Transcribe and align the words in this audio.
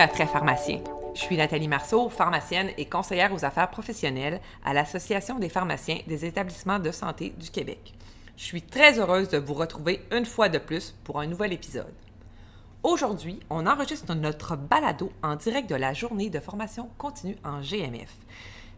À 0.00 0.08
Très 0.08 0.24
Pharmacien. 0.24 0.80
Je 1.14 1.20
suis 1.20 1.36
Nathalie 1.36 1.68
Marceau, 1.68 2.08
pharmacienne 2.08 2.70
et 2.78 2.86
conseillère 2.86 3.34
aux 3.34 3.44
affaires 3.44 3.68
professionnelles 3.68 4.40
à 4.64 4.72
l'Association 4.72 5.38
des 5.38 5.50
pharmaciens 5.50 5.98
des 6.06 6.24
établissements 6.24 6.78
de 6.78 6.90
santé 6.90 7.34
du 7.38 7.50
Québec. 7.50 7.92
Je 8.34 8.44
suis 8.44 8.62
très 8.62 8.98
heureuse 8.98 9.28
de 9.28 9.36
vous 9.36 9.52
retrouver 9.52 10.00
une 10.10 10.24
fois 10.24 10.48
de 10.48 10.56
plus 10.56 10.94
pour 11.04 11.20
un 11.20 11.26
nouvel 11.26 11.52
épisode. 11.52 11.92
Aujourd'hui, 12.82 13.40
on 13.50 13.66
enregistre 13.66 14.14
notre 14.14 14.56
balado 14.56 15.12
en 15.22 15.36
direct 15.36 15.68
de 15.68 15.74
la 15.74 15.92
journée 15.92 16.30
de 16.30 16.40
formation 16.40 16.88
continue 16.96 17.36
en 17.44 17.60
GMF. 17.60 18.16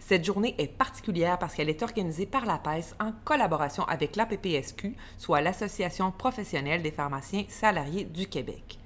Cette 0.01 0.25
journée 0.25 0.57
est 0.59 0.77
particulière 0.77 1.39
parce 1.39 1.55
qu'elle 1.55 1.71
est 1.71 1.85
organisée 1.85 2.27
par 2.27 2.47
la 2.47 2.59
PES 2.59 2.97
en 2.99 3.13
collaboration 3.25 3.85
avec 3.85 4.17
l'APPSQ, 4.17 4.97
soit 5.19 5.41
l'Association 5.41 6.11
professionnelle 6.11 6.83
des 6.83 6.91
pharmaciens 6.91 7.45
salariés 7.49 8.07
du 8.07 8.27
Québec. 8.27 8.81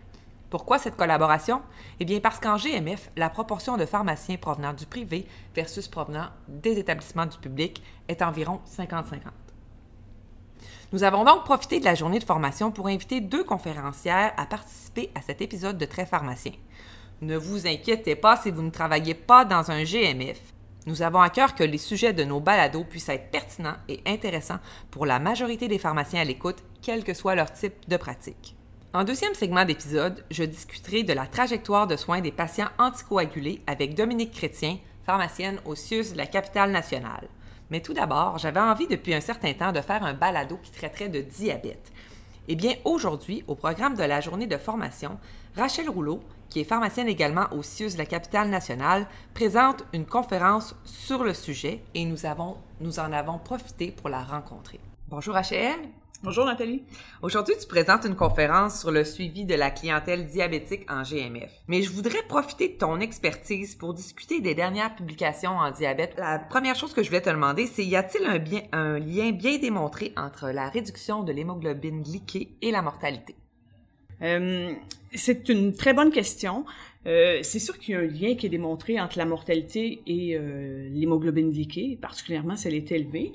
Pourquoi 0.51 0.79
cette 0.79 0.97
collaboration? 0.97 1.61
Eh 1.99 2.05
bien 2.05 2.21
parce 2.21 2.39
qu'en 2.39 2.57
GMF, 2.57 3.11
la 3.17 3.31
proportion 3.31 3.77
de 3.77 3.85
pharmaciens 3.85 4.37
provenant 4.37 4.73
du 4.73 4.87
privé 4.87 5.27
versus 5.55 5.89
provenant 5.89 6.29
des 6.47 6.79
établissements 6.79 7.27
du 7.27 7.37
public 7.39 7.83
est 8.09 8.23
environ 8.23 8.61
50-50. 8.77 9.23
Nous 10.93 11.03
avons 11.03 11.25
donc 11.25 11.45
profité 11.45 11.81
de 11.81 11.85
la 11.85 11.97
journée 11.97 12.21
de 12.21 12.25
formation 12.25 12.71
pour 12.71 12.87
inviter 12.87 13.21
deux 13.21 13.43
conférencières 13.43 14.33
à 14.37 14.47
participer 14.47 15.11
à 15.17 15.21
cet 15.21 15.41
épisode 15.41 15.79
de 15.79 15.85
Très 15.85 16.07
pharmacien. 16.07 16.53
Ne 17.23 17.37
vous 17.37 17.67
inquiétez 17.67 18.15
pas 18.15 18.37
si 18.37 18.53
vous 18.53 18.63
ne 18.63 18.71
travaillez 18.71 19.15
pas 19.15 19.45
dans 19.45 19.73
un 19.73 19.83
GMF. 19.83 20.39
Nous 20.87 21.03
avons 21.03 21.21
à 21.21 21.31
cœur 21.31 21.57
que 21.57 21.65
les 21.65 21.79
sujets 21.79 22.13
de 22.13 22.23
nos 22.23 22.39
balados 22.39 22.85
puissent 22.85 23.09
être 23.09 23.33
pertinents 23.33 23.77
et 23.89 24.01
intéressants 24.07 24.61
pour 24.93 25.07
la 25.07 25.19
majorité 25.19 25.67
des 25.67 25.81
pharmaciens 25.81 26.21
à 26.21 26.25
l'écoute, 26.25 26.63
quel 26.83 27.03
que 27.03 27.15
soit 27.15 27.35
leur 27.35 27.53
type 27.53 27.89
de 27.89 27.97
pratique. 27.97 28.55
En 28.97 29.05
deuxième 29.05 29.35
segment 29.35 29.67
d'épisode, 29.67 30.25
je 30.31 30.43
discuterai 30.43 31.03
de 31.03 31.13
la 31.13 31.27
trajectoire 31.27 31.87
de 31.87 31.97
soins 31.97 32.23
des 32.23 32.33
patients 32.33 32.71
anticoagulés 32.79 33.61
avec 33.67 33.95
Dominique 33.95 34.33
Chrétien, 34.33 34.79
pharmacienne 35.05 35.61
au 35.67 35.75
CIUS 35.75 36.13
de 36.13 36.17
la 36.17 36.25
capitale 36.25 36.71
nationale. 36.71 37.29
Mais 37.69 37.83
tout 37.83 37.93
d'abord, 37.93 38.39
j'avais 38.39 38.59
envie 38.59 38.87
depuis 38.87 39.13
un 39.13 39.21
certain 39.21 39.53
temps 39.53 39.73
de 39.73 39.83
faire 39.83 40.03
un 40.03 40.15
balado 40.15 40.59
qui 40.63 40.71
traiterait 40.71 41.11
de 41.11 41.21
diabète. 41.21 41.93
Eh 42.49 42.55
bien, 42.57 42.73
aujourd'hui, 42.87 43.45
au 43.49 43.55
programme 43.55 43.97
de 43.97 44.03
la 44.03 44.23
journée 44.23 44.47
de 44.47 44.57
formation, 44.57 45.19
Rachel 45.57 45.91
Rouleau, 45.91 46.21
qui 46.49 46.61
est 46.61 46.65
pharmacienne 46.65 47.09
également 47.09 47.53
au 47.53 47.63
CIUS 47.63 47.93
de 47.93 47.99
la 47.99 48.07
capitale 48.07 48.49
nationale, 48.49 49.07
présente 49.35 49.85
une 49.93 50.07
conférence 50.07 50.75
sur 50.87 51.23
le 51.23 51.35
sujet 51.35 51.83
et 51.93 52.07
nous, 52.07 52.25
avons, 52.25 52.57
nous 52.81 52.99
en 52.99 53.13
avons 53.13 53.37
profité 53.37 53.91
pour 53.91 54.09
la 54.09 54.23
rencontrer. 54.23 54.81
Bonjour 55.09 55.35
Rachel. 55.35 55.77
Bonjour 56.23 56.47
Nathalie. 56.47 56.83
Aujourd'hui, 57.21 57.55
tu 57.61 57.67
présentes 57.67 58.07
une 58.07 58.17
conférence 58.17 58.81
sur 58.81 58.91
le 58.91 59.05
suivi 59.05 59.45
de 59.45 59.55
la 59.55 59.71
clientèle 59.71 60.27
diabétique 60.27 60.91
en 60.91 61.03
GMF. 61.03 61.53
Mais 61.69 61.83
je 61.83 61.91
voudrais 61.91 62.23
profiter 62.27 62.69
de 62.71 62.79
ton 62.79 63.01
expertise 63.01 63.75
pour 63.75 63.93
discuter 63.93 64.41
des 64.41 64.55
dernières 64.55 64.95
publications 64.95 65.51
en 65.51 65.71
diabète. 65.71 66.15
La 66.17 66.39
première 66.39 66.75
chose 66.75 66.95
que 66.95 67.03
je 67.03 67.09
voulais 67.09 67.21
te 67.21 67.29
demander, 67.29 67.67
c'est 67.67 67.85
y 67.85 67.97
a-t-il 67.97 68.27
un, 68.27 68.39
bien, 68.39 68.63
un 68.73 68.99
lien 68.99 69.33
bien 69.33 69.59
démontré 69.59 70.15
entre 70.17 70.49
la 70.49 70.71
réduction 70.71 71.23
de 71.23 71.33
l'hémoglobine 71.33 72.03
glyquée 72.03 72.57
et 72.63 72.71
la 72.71 72.81
mortalité? 72.81 73.37
Euh, 74.23 74.73
c'est 75.15 75.51
une 75.51 75.75
très 75.75 75.93
bonne 75.93 76.11
question. 76.11 76.65
Euh, 77.07 77.41
c'est 77.43 77.59
sûr 77.59 77.79
qu'il 77.79 77.95
y 77.95 77.97
a 77.97 78.01
un 78.01 78.07
lien 78.07 78.35
qui 78.37 78.47
est 78.47 78.51
démontré 78.51 78.99
entre 78.99 79.19
la 79.19 79.27
mortalité 79.27 80.03
et 80.07 80.35
euh, 80.35 80.89
l'hémoglobine 80.91 81.51
glyquée, 81.53 81.99
particulièrement 82.01 82.57
si 82.57 82.69
elle 82.69 82.75
est 82.75 82.91
élevée. 82.91 83.33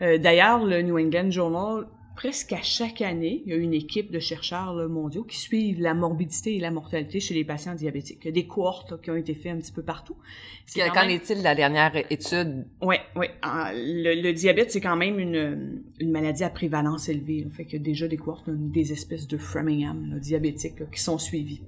D'ailleurs, 0.00 0.64
le 0.64 0.82
New 0.82 0.98
England 0.98 1.30
Journal 1.30 1.86
presque 2.16 2.52
à 2.52 2.62
chaque 2.62 3.00
année, 3.00 3.42
il 3.44 3.50
y 3.50 3.54
a 3.54 3.56
une 3.56 3.74
équipe 3.74 4.10
de 4.10 4.18
chercheurs 4.18 4.74
là, 4.74 4.88
mondiaux 4.88 5.24
qui 5.24 5.38
suivent 5.38 5.80
la 5.80 5.94
morbidité 5.94 6.56
et 6.56 6.60
la 6.60 6.70
mortalité 6.70 7.20
chez 7.20 7.34
les 7.34 7.44
patients 7.44 7.74
diabétiques. 7.74 8.18
Il 8.22 8.26
y 8.26 8.28
a 8.28 8.32
des 8.32 8.46
cohortes 8.46 8.92
là, 8.92 8.98
qui 9.02 9.10
ont 9.10 9.16
été 9.16 9.34
faites 9.34 9.52
un 9.52 9.58
petit 9.58 9.72
peu 9.72 9.82
partout. 9.82 10.16
Qu'en 10.74 11.08
est-il 11.08 11.38
de 11.38 11.44
la 11.44 11.54
dernière 11.54 11.92
étude? 12.10 12.66
Oui, 12.80 12.96
oui. 13.16 13.26
Le, 13.44 14.20
le, 14.22 14.32
diabète, 14.32 14.70
c'est 14.70 14.80
quand 14.80 14.96
même 14.96 15.18
une, 15.18 15.82
une 16.00 16.10
maladie 16.10 16.42
à 16.42 16.50
prévalence 16.50 17.08
élevée. 17.08 17.42
Là. 17.44 17.50
Fait 17.54 17.64
qu'il 17.64 17.74
y 17.74 17.82
a 17.82 17.84
déjà 17.84 18.08
des 18.08 18.16
cohortes, 18.16 18.48
des 18.48 18.92
espèces 18.92 19.28
de 19.28 19.36
Framingham 19.36 20.18
diabétiques 20.18 20.90
qui 20.90 21.00
sont 21.00 21.18
suivies. 21.18 21.60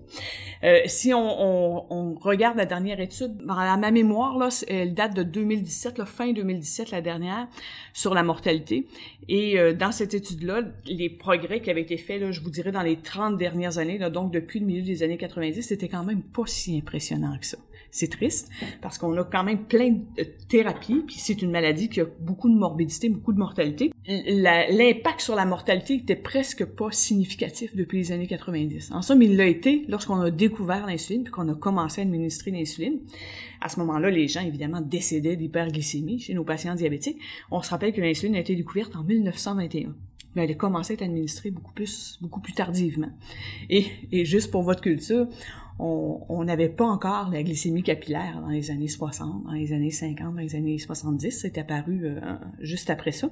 Euh, 0.65 0.81
si 0.87 1.13
on, 1.13 1.19
on, 1.19 1.87
on, 1.91 2.15
regarde 2.15 2.57
la 2.57 2.67
dernière 2.67 3.01
étude, 3.01 3.37
à 3.49 3.77
ma 3.77 3.91
mémoire, 3.91 4.39
là, 4.39 4.49
elle 4.69 4.95
date 4.95 5.15
de 5.15 5.23
2017, 5.23 5.99
là, 5.99 6.07
fin 6.07 6.33
2017, 6.33 6.91
la 6.91 7.03
dernière, 7.03 7.49
sur 7.93 8.15
la 8.15 8.23
mortalité. 8.23 8.87
Et 9.28 9.59
euh, 9.59 9.75
dans 9.75 9.93
cette 9.93 10.15
étude 10.15 10.36
là 10.45 10.63
les 10.87 11.11
progrès 11.11 11.61
qui 11.61 11.71
avaient 11.71 11.83
été 11.83 11.97
faits, 11.97 12.21
là, 12.21 12.31
je 12.31 12.41
vous 12.41 12.51
dirais, 12.51 12.73
dans 12.73 12.83
les 12.83 12.97
30 12.97 13.37
dernières 13.37 13.79
années, 13.79 13.99
donc 14.11 14.33
depuis 14.33 14.61
le 14.61 14.67
milieu 14.67 14.83
des 14.83 15.03
années 15.03 15.17
90, 15.17 15.63
c'était 15.63 15.89
quand 15.89 16.05
même 16.05 16.23
pas 16.23 16.45
si 16.47 16.77
impressionnant 16.77 17.37
que 17.39 17.47
ça. 17.47 17.59
C'est 17.91 18.11
triste, 18.11 18.51
parce 18.83 18.99
qu'on 18.99 19.17
a 19.17 19.25
quand 19.25 19.43
même 19.43 19.65
plein 19.65 19.91
de 19.91 20.25
thérapies, 20.49 21.03
puis 21.07 21.17
c'est 21.19 21.41
une 21.41 21.51
maladie 21.51 21.89
qui 21.89 22.03
a 22.03 22.05
beaucoup 22.21 22.51
de 22.51 22.55
morbidité, 22.55 23.09
beaucoup 23.09 23.33
de 23.33 23.39
mortalité. 23.39 23.91
L'impact 24.07 25.21
sur 25.23 25.35
la 25.35 25.47
mortalité 25.47 25.95
était 25.95 26.17
presque 26.17 26.65
pas 26.67 26.91
significatif 26.91 27.75
depuis 27.75 27.99
les 27.99 28.13
années 28.13 28.27
90. 28.27 28.91
En 28.93 29.01
somme, 29.01 29.23
il 29.23 29.37
l'a 29.37 29.47
été 29.47 29.85
lorsqu'on 29.89 30.21
a 30.21 30.31
découvert 30.31 30.87
l'insuline, 30.87 31.25
puis 31.25 31.33
qu'on 31.33 31.49
a 31.49 31.55
commencé 31.55 32.03
à 32.03 32.05
administrer 32.05 32.51
l'insuline. 32.51 32.99
À 33.63 33.71
ce 33.71 33.81
moment-là, 33.81 34.11
les 34.11 34.29
gens, 34.29 34.43
évidemment, 34.43 34.83
décédaient 34.83 35.37
d'hyperglycémie 35.37 36.19
chez 36.19 36.35
nos 36.35 36.45
patients 36.45 36.75
diabétiques. 36.75 37.19
On 37.51 37.63
se 37.63 37.71
rappelle 37.71 37.95
que 37.95 38.03
l'insuline 38.03 38.37
a 38.37 38.41
été 38.41 38.55
découverte 38.55 38.95
en 38.95 39.05
1921 39.05 39.95
mais 40.37 40.45
elle 40.45 40.53
a 40.53 40.55
commencé 40.55 40.93
à 40.93 40.95
être 40.95 41.03
administrée 41.03 41.51
beaucoup 41.51 41.73
plus, 41.73 42.19
beaucoup 42.21 42.41
plus 42.41 42.53
tardivement. 42.53 43.11
Et, 43.71 43.87
et 44.13 44.25
juste 44.25 44.51
pour 44.51 44.63
votre 44.63 44.83
culture, 44.83 45.27
on 45.79 46.45
n'avait 46.45 46.69
pas 46.69 46.87
encore 46.87 47.31
la 47.31 47.43
glycémie 47.43 47.83
capillaire 47.83 48.41
dans 48.41 48.49
les 48.49 48.71
années 48.71 48.89
60, 48.89 49.45
dans 49.45 49.53
les 49.53 49.73
années 49.73 49.91
50, 49.91 50.35
dans 50.35 50.41
les 50.41 50.55
années 50.55 50.79
70. 50.79 51.31
C'est 51.31 51.59
apparu 51.59 52.07
euh, 52.07 52.21
juste 52.61 52.89
après 52.89 53.13
ça. 53.13 53.29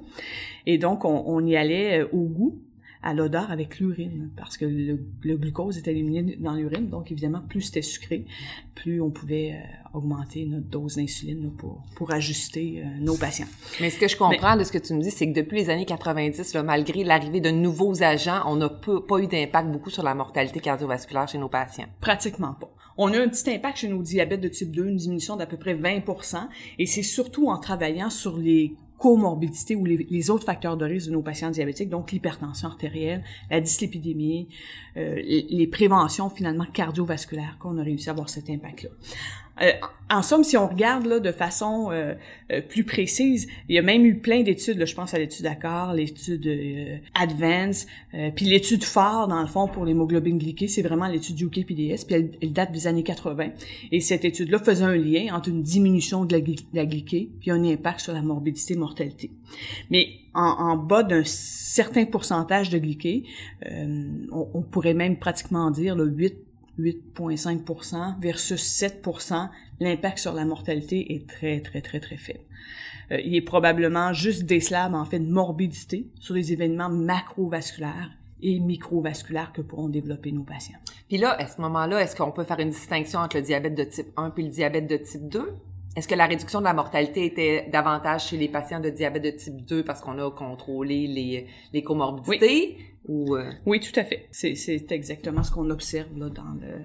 Et 0.65 0.77
donc, 0.77 1.05
on, 1.05 1.23
on 1.25 1.45
y 1.45 1.55
allait 1.55 2.01
euh, 2.01 2.07
au 2.11 2.23
goût 2.25 2.61
à 3.05 3.13
l'odeur 3.13 3.51
avec 3.51 3.79
l'urine, 3.79 4.31
parce 4.35 4.57
que 4.57 4.65
le, 4.65 4.99
le, 5.21 5.37
glucose 5.37 5.77
est 5.77 5.87
éliminé 5.87 6.37
dans 6.39 6.53
l'urine, 6.53 6.89
donc 6.89 7.11
évidemment, 7.11 7.41
plus 7.47 7.61
c'était 7.61 7.83
sucré, 7.83 8.25
plus 8.73 8.99
on 8.99 9.11
pouvait 9.11 9.53
euh, 9.53 9.97
augmenter 9.97 10.45
notre 10.45 10.65
dose 10.65 10.95
d'insuline 10.95 11.51
pour, 11.51 11.83
pour 11.95 12.11
ajuster 12.11 12.81
euh, 12.83 12.99
nos 12.99 13.15
patients. 13.15 13.45
Mais 13.79 13.91
ce 13.91 13.99
que 13.99 14.07
je 14.07 14.17
comprends 14.17 14.55
Mais, 14.55 14.59
de 14.59 14.63
ce 14.63 14.71
que 14.71 14.79
tu 14.79 14.95
me 14.95 15.01
dis, 15.01 15.11
c'est 15.11 15.31
que 15.31 15.39
depuis 15.39 15.57
les 15.57 15.69
années 15.69 15.85
90, 15.85 16.55
là, 16.55 16.63
malgré 16.63 17.03
l'arrivée 17.03 17.41
de 17.41 17.51
nouveaux 17.51 18.01
agents, 18.01 18.41
on 18.47 18.55
n'a 18.55 18.69
pas 18.69 19.19
eu 19.19 19.27
d'impact 19.27 19.69
beaucoup 19.69 19.91
sur 19.91 20.01
la 20.01 20.15
mortalité 20.15 20.59
cardiovasculaire 20.59 21.27
chez 21.27 21.37
nos 21.37 21.49
patients. 21.49 21.85
Pratiquement 22.01 22.53
pas. 22.53 22.73
On 22.97 23.13
a 23.13 23.19
un 23.19 23.27
petit 23.27 23.49
impact 23.51 23.79
chez 23.79 23.87
nos 23.89 24.01
diabètes 24.01 24.41
de 24.41 24.47
type 24.47 24.71
2, 24.71 24.87
une 24.87 24.95
diminution 24.95 25.35
d'à 25.35 25.45
peu 25.45 25.57
près 25.57 25.75
20% 25.75 26.47
et 26.79 26.85
c'est 26.85 27.03
surtout 27.03 27.49
en 27.49 27.59
travaillant 27.59 28.09
sur 28.09 28.37
les 28.37 28.75
comorbidités 29.05 29.75
ou 29.75 29.85
les, 29.85 30.31
autres 30.31 30.45
facteurs 30.45 30.77
de 30.77 30.85
risque 30.85 31.09
de 31.09 31.11
nos 31.11 31.21
patients 31.21 31.51
diabétiques, 31.51 31.89
donc 31.89 32.11
l'hypertension 32.11 32.69
artérielle, 32.69 33.23
la 33.51 33.61
dyslipidémie, 33.61 34.49
euh, 34.97 35.21
les 35.23 35.67
préventions 35.67 36.27
finalement 36.31 36.65
cardiovasculaires 36.65 37.57
qu'on 37.59 37.77
a 37.77 37.83
réussi 37.83 38.09
à 38.09 38.13
avoir 38.13 38.29
cet 38.29 38.49
impact-là. 38.49 38.89
Euh, 39.61 39.71
en 40.09 40.21
somme, 40.21 40.43
si 40.43 40.55
on 40.55 40.67
regarde 40.67 41.07
là 41.07 41.19
de 41.19 41.31
façon 41.31 41.89
euh, 41.91 42.13
euh, 42.51 42.61
plus 42.61 42.83
précise, 42.83 43.47
il 43.69 43.75
y 43.75 43.79
a 43.79 43.81
même 43.81 44.05
eu 44.05 44.19
plein 44.19 44.43
d'études. 44.43 44.85
je 44.85 44.95
pense 44.95 45.15
à 45.15 45.17
l'étude 45.17 45.47
Accor, 45.47 45.93
l'étude 45.93 46.45
euh, 46.45 46.97
Advance, 47.15 47.87
puis 48.35 48.45
l'étude 48.45 48.83
phare 48.83 49.27
dans 49.27 49.41
le 49.41 49.47
fond 49.47 49.67
pour 49.67 49.83
l'hémoglobine 49.83 50.37
glyquée, 50.37 50.67
c'est 50.67 50.83
vraiment 50.83 51.07
l'étude 51.07 51.41
UKPDS, 51.41 52.05
puis 52.05 52.15
elle, 52.41 52.53
date 52.53 52.71
des 52.71 52.85
années 52.87 53.03
80. 53.03 53.49
Et 53.91 53.99
cette 53.99 54.25
étude-là 54.25 54.59
faisait 54.59 54.83
un 54.83 54.95
lien 54.95 55.33
entre 55.35 55.49
une 55.49 55.63
diminution 55.63 56.25
de 56.25 56.33
la, 56.33 56.41
de 56.41 56.55
la 56.73 56.85
glyquée 56.85 57.29
puis 57.39 57.49
un 57.49 57.63
impact 57.63 58.01
sur 58.01 58.13
la 58.13 58.21
morbidité 58.21 58.75
mortalité. 58.75 59.31
Mais 59.89 60.09
en, 60.33 60.41
en 60.41 60.77
bas 60.77 61.03
d'un 61.03 61.23
certain 61.25 62.05
pourcentage 62.05 62.69
de 62.69 62.77
glyquée, 62.77 63.23
on, 64.31 64.47
on, 64.53 64.61
pourrait 64.61 64.93
même 64.93 65.17
pratiquement 65.17 65.71
dire 65.71 65.95
le 65.95 66.05
8 66.05 66.35
8,5% 66.79 68.19
versus 68.19 68.61
7% 68.61 69.49
l'impact 69.79 70.17
sur 70.17 70.33
la 70.33 70.45
mortalité 70.45 71.15
est 71.15 71.27
très, 71.27 71.61
très, 71.61 71.81
très, 71.81 71.99
très 71.99 72.17
faible. 72.17 72.43
Euh, 73.11 73.19
il 73.23 73.35
est 73.35 73.41
probablement 73.41 74.13
juste 74.13 74.43
des 74.43 74.59
slabs, 74.59 74.93
en 74.93 75.05
fait, 75.05 75.19
de 75.19 75.31
morbidité 75.31 76.07
sur 76.19 76.33
les 76.33 76.53
événements 76.53 76.89
macrovasculaires 76.89 78.11
et 78.41 78.59
microvasculaires 78.59 79.53
que 79.53 79.61
pourront 79.61 79.89
développer 79.89 80.31
nos 80.31 80.43
patients. 80.43 80.77
Puis 81.07 81.17
là, 81.17 81.35
à 81.39 81.47
ce 81.47 81.61
moment-là, 81.61 82.01
est-ce 82.01 82.15
qu'on 82.15 82.31
peut 82.31 82.43
faire 82.43 82.59
une 82.59 82.69
distinction 82.69 83.19
entre 83.19 83.37
le 83.37 83.43
diabète 83.43 83.75
de 83.75 83.83
type 83.83 84.07
1 84.17 84.31
puis 84.31 84.43
le 84.43 84.49
diabète 84.49 84.87
de 84.87 84.97
type 84.97 85.29
2? 85.29 85.53
Est-ce 85.95 86.09
que 86.09 86.15
la 86.15 86.25
réduction 86.25 86.59
de 86.59 86.65
la 86.65 86.73
mortalité 86.73 87.25
était 87.25 87.69
davantage 87.71 88.27
chez 88.27 88.37
les 88.37 88.49
patients 88.49 88.81
de 88.81 88.89
diabète 88.89 89.23
de 89.23 89.29
type 89.29 89.63
2 89.65 89.83
parce 89.83 90.01
qu'on 90.01 90.19
a 90.19 90.29
contrôlé 90.29 91.07
les, 91.07 91.47
les 91.71 91.83
comorbidités? 91.83 92.75
Oui. 92.77 92.85
Ou, 93.07 93.35
euh... 93.35 93.51
Oui, 93.65 93.79
tout 93.79 93.97
à 93.99 94.03
fait. 94.03 94.27
C'est 94.31 94.91
exactement 94.91 95.43
ce 95.43 95.51
qu'on 95.51 95.69
observe 95.69 96.07
là, 96.17 96.29
dans 96.29 96.53
le 96.61 96.83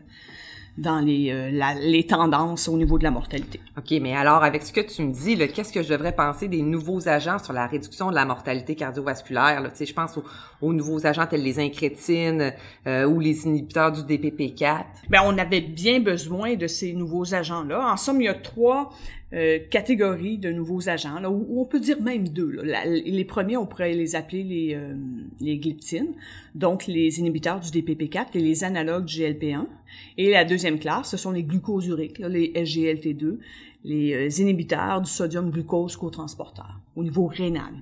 dans 0.79 1.01
les, 1.01 1.31
euh, 1.31 1.51
la- 1.51 1.75
les 1.75 2.07
tendances 2.07 2.69
au 2.69 2.77
niveau 2.77 2.97
de 2.97 3.03
la 3.05 3.11
mortalité. 3.11 3.61
OK, 3.77 3.91
mais 4.01 4.15
alors, 4.15 4.45
avec 4.45 4.63
ce 4.63 4.73
que 4.73 4.81
tu 4.81 5.03
me 5.03 5.13
dis, 5.13 5.35
là, 5.35 5.49
qu'est-ce 5.49 5.73
que 5.73 5.83
je 5.83 5.89
devrais 5.91 6.15
penser 6.15 6.49
des 6.49 6.63
nouveaux 6.63 7.07
agents 7.09 7.39
sur 7.39 7.53
la 7.53 7.67
réduction 7.67 8.09
de 8.09 8.15
la 8.15 8.25
mortalité 8.25 8.77
cardiovasculaire? 8.77 9.61
Là? 9.61 9.69
Tu 9.71 9.77
sais, 9.79 9.87
je 9.87 9.93
pense 9.93 10.17
aux, 10.17 10.25
aux 10.63 10.73
nouveaux 10.73 11.05
agents 11.07 11.27
tels 11.27 11.43
les 11.43 11.59
incrétines 11.59 12.53
euh, 12.87 13.05
ou 13.05 13.21
les 13.21 13.47
inhibiteurs 13.47 13.91
du 13.93 14.03
DPP4. 14.03 14.85
Ben, 15.11 15.21
on 15.27 15.37
avait 15.39 15.61
bien 15.61 16.01
besoin 16.01 16.55
de 16.55 16.69
ces 16.69 16.93
nouveaux 16.95 17.35
agents-là. 17.35 17.93
En 17.93 17.97
somme, 17.97 18.21
il 18.23 18.27
y 18.27 18.29
a 18.29 18.35
trois 18.35 18.91
euh, 19.33 19.59
catégories 19.71 20.39
de 20.39 20.51
nouveaux 20.51 20.89
agents, 20.89 21.21
là, 21.21 21.31
ou, 21.31 21.61
on 21.61 21.65
peut 21.65 21.81
dire 21.81 22.01
même 22.03 22.29
deux. 22.29 22.51
là. 22.51 22.85
Les 22.85 23.25
premiers, 23.25 23.57
on 23.57 23.67
pourrait 23.67 23.93
les 23.93 24.17
appeler 24.17 24.43
les, 24.43 24.75
euh, 24.75 24.95
les 25.41 25.59
glyptines, 25.59 26.15
donc 26.55 26.87
les 26.87 27.21
inhibiteurs 27.21 27.61
du 27.61 27.69
DPP4 27.71 28.27
et 28.35 28.41
les 28.41 28.65
analogues 28.65 29.05
du 29.05 29.21
GLP1. 29.21 29.67
Et 30.19 30.31
la 30.31 30.45
deuxième 30.45 30.79
classe, 30.79 31.11
ce 31.11 31.17
sont 31.17 31.31
les 31.31 31.45
glucosuriques, 31.45 32.19
là, 32.19 32.29
les 32.29 32.53
SGLT2, 32.53 33.39
les 33.85 34.15
euh, 34.15 34.43
inhibiteurs 34.43 35.01
du 35.01 35.11
sodium 35.11 35.51
glucose 35.51 35.97
cotransporteur 35.97 36.81
au 36.97 37.03
niveau 37.03 37.27
rénal. 37.27 37.73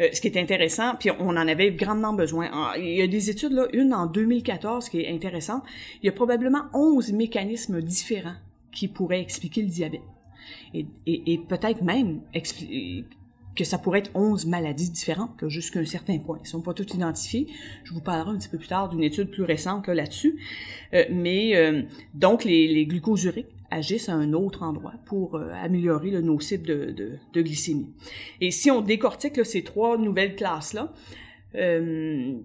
Euh, 0.00 0.08
ce 0.12 0.20
qui 0.20 0.28
est 0.28 0.40
intéressant, 0.40 0.94
puis 0.98 1.10
on 1.18 1.30
en 1.30 1.48
avait 1.48 1.72
grandement 1.72 2.12
besoin. 2.12 2.48
Il 2.78 2.94
y 2.94 3.02
a 3.02 3.06
des 3.06 3.28
études, 3.28 3.52
là, 3.52 3.66
une 3.72 3.92
en 3.92 4.06
2014 4.06 4.88
qui 4.88 5.00
est 5.00 5.12
intéressante. 5.12 5.62
Il 6.02 6.06
y 6.06 6.08
a 6.08 6.12
probablement 6.12 6.64
11 6.72 7.12
mécanismes 7.12 7.82
différents 7.82 8.36
qui 8.72 8.88
pourraient 8.88 9.20
expliquer 9.20 9.62
le 9.62 9.68
diabète. 9.68 10.00
Et, 10.74 11.38
peut-être 11.48 11.82
même 11.82 12.20
que 13.56 13.64
ça 13.64 13.78
pourrait 13.78 14.00
être 14.00 14.10
11 14.14 14.46
maladies 14.46 14.90
différentes 14.90 15.46
jusqu'à 15.48 15.80
un 15.80 15.84
certain 15.84 16.18
point. 16.18 16.38
Ils 16.42 16.48
sont 16.48 16.62
pas 16.62 16.74
toutes 16.74 16.94
identifiées. 16.94 17.46
Je 17.84 17.92
vous 17.92 18.00
parlerai 18.00 18.30
un 18.30 18.38
petit 18.38 18.48
peu 18.48 18.58
plus 18.58 18.68
tard 18.68 18.88
d'une 18.88 19.02
étude 19.02 19.30
plus 19.30 19.42
récente 19.42 19.86
là, 19.88 19.94
là-dessus. 19.94 20.38
Euh, 20.94 21.04
mais 21.10 21.56
euh, 21.56 21.82
donc, 22.14 22.44
les, 22.44 22.68
les 22.68 22.86
glucosuriques 22.86 23.48
agissent 23.70 24.08
à 24.08 24.14
un 24.14 24.32
autre 24.32 24.62
endroit 24.62 24.94
pour 25.04 25.36
euh, 25.36 25.50
améliorer 25.52 26.10
le 26.10 26.22
nocif 26.22 26.62
de, 26.62 27.18
glycémie. 27.34 27.92
Et 28.40 28.50
si 28.50 28.70
on 28.70 28.80
décortique 28.80 29.44
ces 29.44 29.62
trois 29.62 29.98
nouvelles 29.98 30.36
classes-là, 30.36 30.92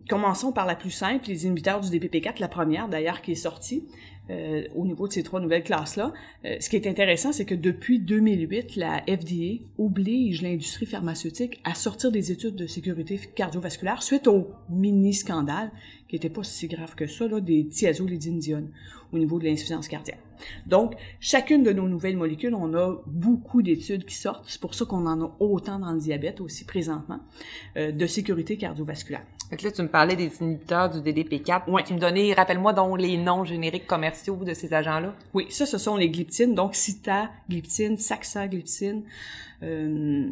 commençons 0.09 0.51
par 0.51 0.65
la 0.65 0.75
plus 0.75 0.89
simple, 0.89 1.27
les 1.27 1.45
inhibiteurs 1.45 1.79
du 1.79 1.95
DPP4, 1.95 2.39
la 2.39 2.47
première 2.47 2.89
d'ailleurs 2.89 3.21
qui 3.21 3.33
est 3.33 3.35
sortie 3.35 3.85
euh, 4.29 4.63
au 4.75 4.85
niveau 4.85 5.07
de 5.07 5.13
ces 5.13 5.23
trois 5.23 5.39
nouvelles 5.39 5.63
classes-là. 5.63 6.11
Euh, 6.45 6.55
ce 6.59 6.69
qui 6.69 6.75
est 6.75 6.87
intéressant, 6.87 7.31
c'est 7.31 7.45
que 7.45 7.55
depuis 7.55 7.99
2008, 7.99 8.75
la 8.75 9.03
FDA 9.07 9.63
oblige 9.77 10.41
l'industrie 10.41 10.85
pharmaceutique 10.85 11.61
à 11.63 11.75
sortir 11.75 12.11
des 12.11 12.31
études 12.31 12.55
de 12.55 12.65
sécurité 12.65 13.19
cardiovasculaire 13.35 14.01
suite 14.01 14.27
au 14.27 14.47
mini-scandale, 14.69 15.71
qui 16.07 16.15
n'était 16.15 16.29
pas 16.29 16.43
si 16.43 16.67
grave 16.67 16.95
que 16.95 17.07
ça, 17.07 17.27
là, 17.27 17.39
des 17.39 17.67
thiazolidinediones 17.67 18.69
au 19.11 19.17
niveau 19.17 19.39
de 19.39 19.45
l'insuffisance 19.45 19.87
cardiaque. 19.87 20.19
Donc, 20.65 20.95
chacune 21.19 21.63
de 21.63 21.71
nos 21.71 21.87
nouvelles 21.87 22.17
molécules, 22.17 22.53
on 22.53 22.73
a 22.73 22.95
beaucoup 23.07 23.61
d'études 23.61 24.05
qui 24.05 24.15
sortent. 24.15 24.45
C'est 24.47 24.59
pour 24.59 24.73
ça 24.73 24.85
qu'on 24.85 25.05
en 25.05 25.21
a 25.21 25.35
autant 25.39 25.79
dans 25.79 25.91
le 25.91 25.99
diabète 25.99 26.41
aussi 26.41 26.65
présentement, 26.65 27.19
euh, 27.77 27.91
de 27.91 28.05
sécurité 28.05 28.57
cardiovasculaire. 28.57 29.23
Que 29.51 29.63
là, 29.63 29.71
tu 29.71 29.81
me 29.83 29.87
parlais 29.87 30.15
des 30.15 30.31
inhibiteurs 30.41 30.89
du 30.89 30.99
DDP4. 30.99 31.69
Ouais. 31.69 31.83
Tu 31.83 31.93
me 31.93 31.99
donnais, 31.99 32.33
rappelle-moi 32.33 32.73
donc 32.73 32.99
les 32.99 33.15
noms 33.17 33.43
génériques 33.43 33.85
commerciaux 33.85 34.37
de 34.43 34.53
ces 34.53 34.73
agents-là? 34.73 35.13
Oui, 35.33 35.45
ça, 35.49 35.65
ce 35.65 35.77
sont 35.77 35.97
les 35.97 36.09
glyptines, 36.09 36.55
donc 36.55 36.75
sitagliptine, 36.75 37.97
saxagliptine, 37.97 39.03
euh, 39.65 40.29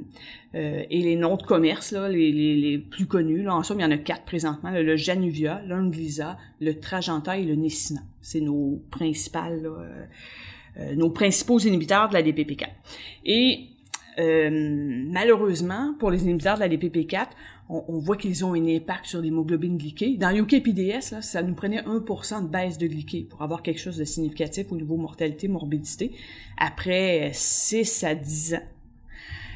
euh, 0.56 0.84
et 0.90 1.02
les 1.02 1.16
noms 1.16 1.36
de 1.36 1.44
commerce, 1.44 1.92
là, 1.92 2.08
les, 2.08 2.78
plus 2.78 3.08
connus. 3.08 3.44
Là, 3.44 3.56
en 3.56 3.64
somme, 3.64 3.80
il 3.80 3.84
y 3.84 3.86
en 3.86 3.92
a 3.92 3.98
quatre 3.98 4.24
présentement, 4.24 4.70
le 4.72 4.96
Januvia, 4.96 5.62
l'Unglisa, 5.68 6.38
le 6.62 6.80
Trajanta 6.80 7.38
et 7.38 7.44
le 7.44 7.56
Nessina. 7.56 8.02
C'est 8.22 8.42
nos 8.42 8.82
principales, 8.92 9.66
euh, 10.78 10.96
nos 10.96 11.10
principaux 11.10 11.60
inhibiteurs 11.60 12.10
de 12.10 12.14
la 12.14 12.22
DPP4. 12.22 12.68
Et 13.26 13.70
malheureusement, 14.16 15.96
pour 15.98 16.12
les 16.12 16.24
inhibiteurs 16.24 16.56
de 16.56 16.60
la 16.60 16.70
DPP4, 16.70 17.28
on, 17.70 17.84
on 17.88 17.98
voit 17.98 18.16
qu'ils 18.16 18.46
ont 18.46 18.54
un 18.54 18.68
impact 18.68 19.08
sur 19.08 19.22
l'hémoglobine 19.22 19.78
glyquée. 19.78 20.18
Dans 20.18 20.36
UKPDS, 20.36 21.14
là, 21.14 21.22
ça 21.24 21.42
nous 21.42 21.56
prenait 21.56 21.82
1% 21.82 22.44
de 22.44 22.48
baisse 22.48 22.78
de 22.78 22.86
glyquée 22.86 23.26
pour 23.28 23.42
avoir 23.42 23.64
quelque 23.64 23.80
chose 23.80 23.98
de 23.98 24.04
significatif 24.04 24.72
au 24.72 24.76
niveau 24.76 24.98
mortalité, 24.98 25.48
morbidité, 25.48 26.12
après 26.58 27.32
6 27.34 28.04
à 28.04 28.14
10 28.14 28.54
ans. 28.56 28.62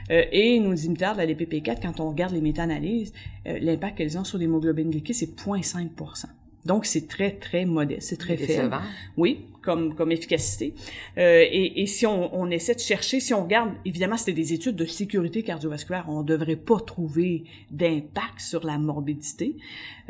Euh, 0.10 0.24
et 0.32 0.60
nos 0.60 0.74
inhibiteurs 0.74 1.14
de 1.14 1.20
la 1.20 1.28
DPP4, 1.28 1.82
quand 1.82 2.00
on 2.00 2.10
regarde 2.10 2.34
les 2.34 2.42
méta-analyses, 2.42 3.14
euh, 3.48 3.60
l'impact 3.60 3.98
qu'elles 3.98 4.18
ont 4.18 4.24
sur 4.24 4.38
l'hémoglobine 4.38 4.90
glyquée, 4.90 5.14
c'est 5.14 5.36
0,5%. 5.36 6.26
Donc, 6.66 6.86
c'est 6.86 7.08
très, 7.08 7.32
très 7.32 7.66
modeste, 7.66 8.10
c'est 8.10 8.18
très 8.18 8.38
faible. 8.38 8.78
Oui, 9.16 9.46
comme, 9.68 10.12
efficacité. 10.12 10.74
Euh, 11.18 11.46
et, 11.52 11.86
si 11.88 12.06
on, 12.06 12.50
essaie 12.50 12.74
de 12.74 12.80
chercher, 12.80 13.20
si 13.20 13.34
on 13.34 13.44
regarde, 13.44 13.72
évidemment, 13.84 14.16
c'était 14.16 14.34
des 14.34 14.54
études 14.54 14.78
de 14.78 14.86
sécurité 14.86 15.44
cardiovasculaire, 15.44 16.06
on 16.08 16.22
ne 16.22 16.28
devrait 16.28 16.56
pas 16.56 16.80
trouver 16.80 17.44
d'impact 17.70 18.40
sur 18.40 18.66
la 18.66 18.78
morbidité, 18.78 19.58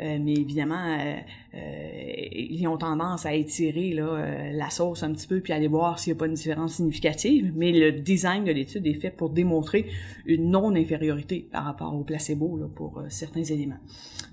euh, 0.00 0.18
mais 0.20 0.34
évidemment, 0.34 0.96
euh, 0.96 1.16
ils 2.32 2.68
ont 2.68 2.76
tendance 2.76 3.26
à 3.26 3.34
étirer 3.34 3.96
la 4.52 4.70
sauce 4.70 5.02
un 5.02 5.12
petit 5.12 5.26
peu, 5.26 5.40
puis 5.40 5.52
aller 5.52 5.66
voir 5.66 5.98
s'il 5.98 6.12
n'y 6.12 6.18
a 6.18 6.20
pas 6.20 6.26
une 6.26 6.34
différence 6.34 6.74
significative, 6.74 7.52
mais 7.56 7.72
le 7.72 7.90
design 7.90 8.44
de 8.44 8.52
l'étude 8.52 8.86
est 8.86 8.94
fait 8.94 9.10
pour 9.10 9.30
démontrer 9.30 9.86
une 10.26 10.50
non-infériorité 10.50 11.48
par 11.50 11.64
rapport 11.64 11.94
au 11.96 12.04
placebo 12.04 12.60
pour 12.76 13.02
certains 13.08 13.42
éléments. 13.42 13.78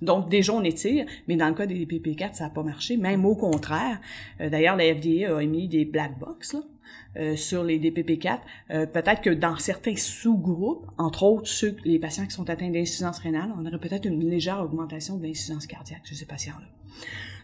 Donc, 0.02 0.30
déjà, 0.30 0.54
on 0.54 0.64
étire, 0.64 1.06
mais 1.28 1.36
dans 1.36 1.48
le 1.48 1.56
cas 1.56 1.66
des 1.66 1.86
PP4, 1.86 2.34
ça 2.34 2.44
n'a 2.44 2.50
pas 2.50 2.64
marché, 2.64 2.98
même 2.98 3.26
au 3.26 3.36
contraire. 3.36 4.00
D'ailleurs, 4.40 4.76
la 4.76 4.94
FDA 4.94 5.15
a 5.24 5.40
émis 5.40 5.68
des 5.68 5.86
black 5.86 6.20
box 6.20 6.58
euh, 7.18 7.38
sur 7.38 7.64
les 7.64 7.80
DPP4. 7.80 8.40
Euh, 8.72 8.86
peut-être 8.86 9.22
que 9.22 9.30
dans 9.30 9.56
certains 9.56 9.96
sous-groupes, 9.96 10.86
entre 10.98 11.24
autres 11.24 11.48
ceux, 11.48 11.78
les 11.86 11.98
patients 11.98 12.26
qui 12.26 12.34
sont 12.34 12.50
atteints 12.50 12.70
d'insuffisance 12.70 13.20
rénale, 13.20 13.54
on 13.58 13.66
aurait 13.66 13.80
peut-être 13.80 14.06
une 14.06 14.30
légère 14.30 14.62
augmentation 14.62 15.18
de 15.18 15.24
l'insuffisance 15.24 15.66
cardiaque 15.66 16.02
chez 16.04 16.16
ces 16.16 16.26
patients-là. 16.26 16.68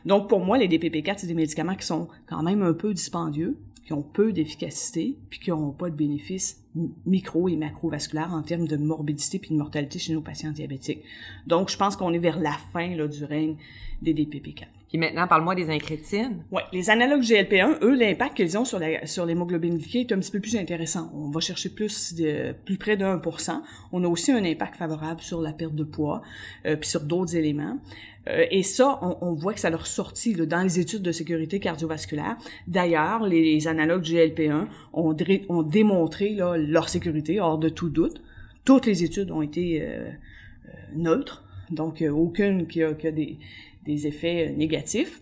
Donc, 0.05 0.27
pour 0.27 0.41
moi, 0.41 0.57
les 0.57 0.67
DPP4, 0.67 1.19
c'est 1.19 1.27
des 1.27 1.33
médicaments 1.33 1.75
qui 1.75 1.85
sont 1.85 2.09
quand 2.27 2.43
même 2.43 2.63
un 2.63 2.73
peu 2.73 2.93
dispendieux, 2.93 3.57
qui 3.85 3.93
ont 3.93 4.01
peu 4.01 4.33
d'efficacité, 4.33 5.17
puis 5.29 5.39
qui 5.39 5.51
n'ont 5.51 5.71
pas 5.71 5.89
de 5.89 5.95
bénéfices 5.95 6.61
micro 7.05 7.47
et 7.47 7.55
macrovasculaires 7.55 8.33
en 8.33 8.41
termes 8.41 8.67
de 8.67 8.77
morbidité 8.77 9.39
puis 9.39 9.51
de 9.51 9.55
mortalité 9.57 9.99
chez 9.99 10.13
nos 10.13 10.21
patients 10.21 10.51
diabétiques. 10.51 11.03
Donc, 11.47 11.69
je 11.69 11.77
pense 11.77 11.95
qu'on 11.95 12.13
est 12.13 12.19
vers 12.19 12.39
la 12.39 12.57
fin 12.73 12.89
du 12.89 13.23
règne 13.23 13.55
des 14.01 14.13
DPP4. 14.13 14.80
Puis 14.91 14.99
maintenant, 14.99 15.25
parle-moi 15.25 15.55
des 15.55 15.69
incrétines. 15.69 16.43
Ouais, 16.51 16.63
les 16.73 16.89
analogues 16.89 17.21
GLP1, 17.21 17.77
eux, 17.81 17.95
l'impact 17.95 18.35
qu'ils 18.35 18.57
ont 18.57 18.65
sur 18.65 18.77
la, 18.77 19.07
sur 19.07 19.25
l'hémoglobine 19.25 19.77
glyquée 19.77 20.01
est 20.01 20.11
un 20.11 20.19
petit 20.19 20.31
peu 20.31 20.41
plus 20.41 20.57
intéressant. 20.57 21.09
On 21.15 21.29
va 21.29 21.39
chercher 21.39 21.69
plus 21.69 22.13
de, 22.13 22.53
plus 22.65 22.75
près 22.75 22.97
de 22.97 23.05
1%. 23.05 23.61
On 23.93 24.03
a 24.03 24.07
aussi 24.09 24.33
un 24.33 24.43
impact 24.43 24.75
favorable 24.75 25.21
sur 25.21 25.41
la 25.41 25.53
perte 25.53 25.75
de 25.75 25.85
poids, 25.85 26.21
euh, 26.65 26.75
puis 26.75 26.89
sur 26.89 26.99
d'autres 26.99 27.37
éléments. 27.37 27.79
Euh, 28.27 28.45
et 28.51 28.63
ça, 28.63 28.99
on, 29.01 29.33
voit 29.33 29.53
que 29.53 29.61
ça 29.61 29.69
leur 29.69 29.87
sortit 29.87 30.33
dans 30.33 30.61
les 30.61 30.77
études 30.77 31.03
de 31.03 31.13
sécurité 31.13 31.61
cardiovasculaire. 31.61 32.35
D'ailleurs, 32.67 33.25
les, 33.25 33.69
analogues 33.69 34.03
GLP1 34.03 34.67
ont, 34.91 35.63
démontré 35.63 36.35
leur 36.35 36.89
sécurité 36.89 37.39
hors 37.39 37.57
de 37.57 37.69
tout 37.69 37.89
doute. 37.89 38.21
Toutes 38.65 38.85
les 38.87 39.05
études 39.05 39.31
ont 39.31 39.41
été 39.41 39.81
euh, 39.81 40.11
neutres, 40.93 41.45
donc 41.69 42.03
aucune 42.11 42.67
qui 42.67 42.83
a 42.83 42.93
des, 42.93 43.39
des 43.85 44.07
effets 44.07 44.49
euh, 44.49 44.55
négatifs. 44.55 45.21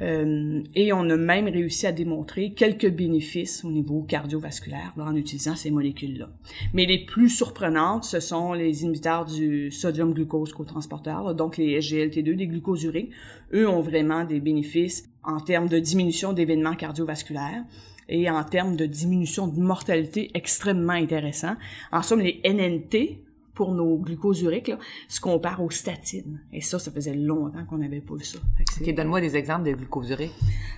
Euh, 0.00 0.62
et 0.74 0.92
on 0.92 1.10
a 1.10 1.16
même 1.16 1.48
réussi 1.48 1.86
à 1.86 1.92
démontrer 1.92 2.52
quelques 2.52 2.88
bénéfices 2.88 3.64
au 3.64 3.70
niveau 3.70 4.02
cardiovasculaire 4.02 4.92
en 4.96 5.16
utilisant 5.16 5.56
ces 5.56 5.70
molécules-là. 5.70 6.28
Mais 6.72 6.86
les 6.86 7.04
plus 7.04 7.28
surprenantes, 7.28 8.04
ce 8.04 8.20
sont 8.20 8.52
les 8.52 8.84
inhibiteurs 8.84 9.24
du 9.24 9.70
sodium 9.72 10.12
glucose 10.12 10.52
cotransporteur, 10.52 11.34
donc 11.34 11.56
les 11.56 11.80
SGLT2, 11.80 12.30
les 12.30 12.46
glucosuriques. 12.46 13.10
Eux 13.52 13.68
ont 13.68 13.80
vraiment 13.80 14.24
des 14.24 14.40
bénéfices 14.40 15.08
en 15.24 15.40
termes 15.40 15.68
de 15.68 15.78
diminution 15.78 16.32
d'événements 16.32 16.76
cardiovasculaires 16.76 17.64
et 18.08 18.30
en 18.30 18.42
termes 18.44 18.76
de 18.76 18.86
diminution 18.86 19.48
de 19.48 19.60
mortalité 19.60 20.30
extrêmement 20.34 20.92
intéressant. 20.92 21.54
En 21.92 22.02
somme, 22.02 22.20
les 22.20 22.40
NNT, 22.44 23.18
pour 23.58 23.72
nos 23.74 23.96
glucosuriques, 23.98 24.68
là, 24.68 24.78
se 25.08 25.20
comparent 25.20 25.64
aux 25.64 25.70
statines. 25.70 26.40
Et 26.52 26.60
ça, 26.60 26.78
ça 26.78 26.90
faisait 26.92 27.14
longtemps 27.14 27.64
qu'on 27.68 27.78
n'avait 27.78 28.00
pas 28.00 28.14
vu 28.14 28.24
ça. 28.24 28.38
OK, 28.80 28.94
donne-moi 28.94 29.20
des 29.20 29.34
exemples 29.36 29.64
de 29.68 29.72
glucosuriques. 29.72 30.30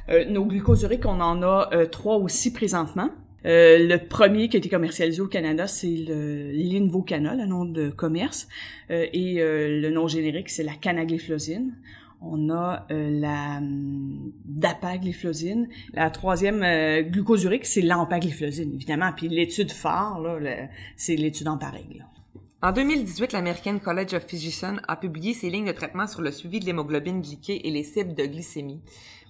euh, 0.09 0.25
nos 0.25 0.47
glucosuriques, 0.47 1.05
on 1.05 1.21
en 1.21 1.43
a 1.43 1.69
euh, 1.75 1.85
trois 1.87 2.17
aussi 2.17 2.53
présentement. 2.55 3.11
Euh, 3.45 3.79
le 3.93 3.99
premier 4.09 4.49
qui 4.49 4.57
a 4.57 4.59
été 4.59 4.71
commercialisé 4.71 5.21
au 5.21 5.27
Canada, 5.27 5.67
c'est 5.67 5.95
le 6.09 6.51
l'Invocana, 6.53 7.35
le 7.37 7.47
nom 7.47 7.65
de 7.67 7.91
commerce, 7.91 8.49
Euh, 8.91 9.07
et 9.13 9.41
euh, 9.41 9.81
le 9.85 9.91
nom 9.91 10.09
générique, 10.09 10.49
c'est 10.49 10.65
la 10.65 10.75
canagliflozine. 10.75 11.75
On 12.23 12.51
a 12.51 12.87
la 12.91 13.59
hum, 13.59 14.33
dapagliflozine. 14.45 15.69
La 15.95 16.11
troisième 16.11 16.61
glucosurique, 17.11 17.65
c'est 17.67 17.81
l'empagliflozine, 17.83 18.73
évidemment. 18.75 19.11
Puis 19.17 19.29
l'étude 19.29 19.71
phare, 19.73 20.21
le- 20.21 20.67
c'est 20.97 21.17
l'étude 21.17 21.49
en 21.49 21.57
pareil. 21.59 21.87
là. 21.99 22.05
En 22.63 22.73
2018, 22.73 23.33
l'American 23.33 23.79
College 23.79 24.13
of 24.13 24.27
Physicians 24.27 24.77
a 24.87 24.97
publié 24.97 25.33
ses 25.33 25.49
lignes 25.49 25.67
de 25.67 25.73
traitement 25.73 26.07
sur 26.07 26.21
le 26.21 26.31
suivi 26.31 26.61
de 26.61 26.67
l'hémoglobine 26.67 27.23
glyquée 27.23 27.67
et 27.67 27.71
les 27.71 27.83
cibles 27.83 28.15
de 28.15 28.27
glycémie. 28.27 28.83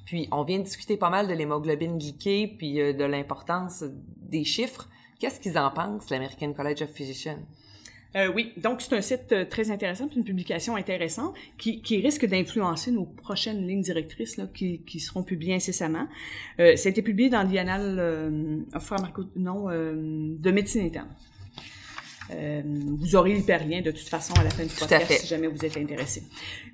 Puis 0.05 0.29
on 0.33 0.43
vient 0.43 0.59
de 0.59 0.65
discuter 0.65 0.97
pas 0.97 1.11
mal 1.11 1.29
de 1.29 1.35
l'hémoglobine 1.35 1.97
glyquée 1.97 2.49
puis 2.59 2.75
de 2.75 3.05
l'importance 3.05 3.85
des 4.17 4.43
chiffres. 4.43 4.89
Qu'est-ce 5.21 5.39
qu'ils 5.39 5.59
en 5.59 5.71
pensent, 5.71 6.11
l'American 6.11 6.53
College 6.55 6.83
of 6.83 6.91
Physicians? 6.91 7.39
Euh, 8.17 8.33
oui, 8.35 8.53
donc 8.57 8.83
c'est 8.83 8.97
un 8.97 9.01
site 9.01 9.31
euh, 9.31 9.45
très 9.45 9.71
intéressant, 9.71 10.09
une 10.17 10.25
publication 10.25 10.75
intéressante 10.75 11.35
qui, 11.59 12.01
risque 12.01 12.27
d'influencer 12.27 12.91
nos 12.91 13.05
prochaines 13.05 13.65
lignes 13.65 13.83
directrices 13.83 14.41
qui, 14.53 15.01
seront 15.01 15.23
publiées 15.23 15.55
incessamment. 15.55 16.09
Euh, 16.59 16.75
ça 16.75 16.89
a 16.89 16.91
été 16.91 17.03
publié 17.03 17.31
dans 17.31 17.45
l'Ianal 17.45 17.97
euh, 18.01 18.59
non, 19.37 19.71
euh, 19.71 19.95
de 19.95 20.51
médecine 20.51 20.85
interne. 20.85 21.09
Euh, 22.33 22.63
vous 22.65 23.17
aurez 23.17 23.35
l'hyperlien 23.35 23.81
de 23.81 23.91
toute 23.91 24.09
façon 24.09 24.35
à 24.35 24.45
la 24.45 24.51
fin 24.51 24.65
du 24.65 24.75
podcast 24.75 25.13
si 25.13 25.27
jamais 25.27 25.47
vous 25.47 25.65
êtes 25.65 25.77
intéressé. 25.77 26.23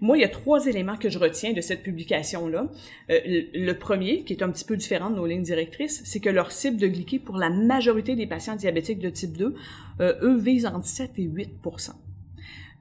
Moi, 0.00 0.18
il 0.18 0.20
y 0.20 0.24
a 0.24 0.28
trois 0.28 0.66
éléments 0.66 0.96
que 0.96 1.08
je 1.08 1.18
retiens 1.18 1.52
de 1.52 1.60
cette 1.60 1.82
publication-là. 1.82 2.68
Euh, 3.10 3.20
le 3.24 3.72
premier, 3.72 4.22
qui 4.24 4.32
est 4.32 4.42
un 4.42 4.50
petit 4.50 4.64
peu 4.64 4.76
différent 4.76 5.10
de 5.10 5.16
nos 5.16 5.26
lignes 5.26 5.42
directrices, 5.42 6.02
c'est 6.04 6.20
que 6.20 6.30
leur 6.30 6.52
cible 6.52 6.76
de 6.76 6.86
glyquée 6.86 7.18
pour 7.18 7.36
la 7.36 7.50
majorité 7.50 8.16
des 8.16 8.26
patients 8.26 8.56
diabétiques 8.56 8.98
de 8.98 9.10
type 9.10 9.36
2, 9.36 9.54
euh, 10.00 10.14
eux, 10.22 10.38
visent 10.38 10.66
entre 10.66 10.86
7 10.86 11.12
et 11.18 11.22
8 11.22 11.50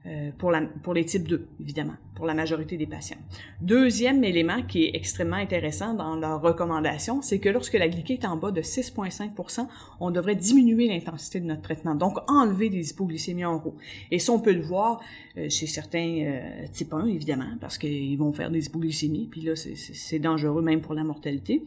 euh, 0.06 0.30
pour, 0.38 0.94
les 0.94 1.04
types 1.04 1.26
2, 1.26 1.48
évidemment, 1.60 1.94
pour 2.14 2.26
la 2.26 2.34
majorité 2.34 2.76
des 2.76 2.86
patients. 2.86 3.16
Deuxième 3.60 4.22
élément 4.22 4.62
qui 4.62 4.84
est 4.84 4.90
extrêmement 4.94 5.36
intéressant 5.36 5.94
dans 5.94 6.14
leurs 6.14 6.40
recommandations, 6.40 7.22
c'est 7.22 7.40
que 7.40 7.48
lorsque 7.48 7.74
la 7.74 7.88
glycée 7.88 8.14
est 8.14 8.24
en 8.24 8.36
bas 8.36 8.52
de 8.52 8.62
6,5% 8.62 9.66
on 10.00 10.10
devrait 10.10 10.36
diminuer 10.36 10.88
l'intensité 10.88 11.40
de 11.40 11.46
notre 11.46 11.62
traitement, 11.62 11.94
donc 11.94 12.18
enlever 12.28 12.68
des 12.68 12.90
hypoglycémies 12.90 13.44
en 13.44 13.56
haut. 13.56 13.74
Et 14.10 14.18
ça, 14.18 14.32
on 14.32 14.40
peut 14.40 14.52
le 14.52 14.62
voir 14.62 15.00
euh, 15.36 15.48
chez 15.48 15.66
certains 15.66 16.22
euh, 16.22 16.66
types 16.72 16.92
1, 16.92 17.06
évidemment, 17.06 17.56
parce 17.60 17.78
qu'ils 17.78 18.16
vont 18.16 18.32
faire 18.32 18.50
des 18.50 18.66
hypoglycémies, 18.66 19.28
puis 19.30 19.40
là, 19.40 19.54
c'est 19.56 20.18
dangereux 20.18 20.62
même 20.62 20.80
pour 20.80 20.94
la 20.94 21.04
mortalité. 21.04 21.64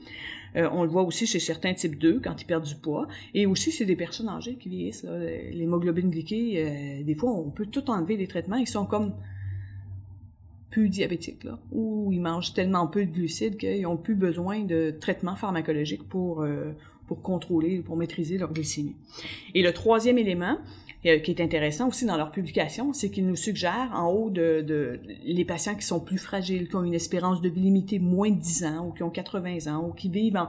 Euh, 0.55 0.69
on 0.71 0.83
le 0.83 0.89
voit 0.89 1.03
aussi 1.03 1.25
chez 1.25 1.39
certains 1.39 1.73
types 1.73 1.97
2 1.97 2.19
quand 2.23 2.41
ils 2.41 2.45
perdent 2.45 2.65
du 2.65 2.75
poids. 2.75 3.07
Et 3.33 3.45
aussi 3.45 3.71
chez 3.71 3.85
des 3.85 3.95
personnes 3.95 4.29
âgées 4.29 4.55
qui 4.55 4.69
vieillissent. 4.69 5.05
L'hémoglobine 5.51 6.09
glyquée, 6.09 6.63
euh, 6.63 7.03
des 7.03 7.15
fois, 7.15 7.31
on 7.31 7.49
peut 7.49 7.65
tout 7.65 7.89
enlever 7.89 8.17
des 8.17 8.27
traitements. 8.27 8.57
Ils 8.57 8.67
sont 8.67 8.85
comme 8.85 9.13
plus 10.69 10.89
diabétiques, 10.89 11.43
là, 11.43 11.59
ou 11.71 12.11
ils 12.11 12.21
mangent 12.21 12.53
tellement 12.53 12.85
peu 12.87 13.05
de 13.05 13.11
glucides 13.11 13.57
qu'ils 13.57 13.81
n'ont 13.81 13.97
plus 13.97 14.15
besoin 14.15 14.63
de 14.63 14.95
traitement 14.99 15.35
pharmacologique 15.35 16.07
pour, 16.07 16.43
euh, 16.43 16.71
pour 17.07 17.21
contrôler, 17.21 17.79
pour 17.79 17.97
maîtriser 17.97 18.37
leur 18.37 18.53
glycémie. 18.53 18.95
Et 19.55 19.63
le 19.63 19.73
troisième 19.73 20.17
élément, 20.17 20.59
euh, 21.05 21.19
qui 21.19 21.31
est 21.31 21.41
intéressant 21.41 21.87
aussi 21.87 22.05
dans 22.05 22.17
leur 22.17 22.31
publication, 22.31 22.91
c'est 22.91 23.09
qu'ils 23.09 23.25
nous 23.25 23.37
suggèrent 23.37 23.91
en 23.93 24.09
haut 24.11 24.29
de, 24.29 24.99
les 25.23 25.45
patients 25.45 25.75
qui 25.75 25.85
sont 25.85 26.01
plus 26.01 26.17
fragiles, 26.17 26.67
qui 26.67 26.75
ont 26.75 26.83
une 26.83 26.93
espérance 26.93 27.41
de 27.41 27.47
vie 27.47 27.61
limitée 27.61 27.99
moins 27.99 28.29
de 28.29 28.39
10 28.39 28.65
ans 28.65 28.87
ou 28.87 28.91
qui 28.91 29.03
ont 29.03 29.09
80 29.09 29.73
ans 29.73 29.87
ou 29.87 29.93
qui 29.93 30.09
vivent 30.09 30.39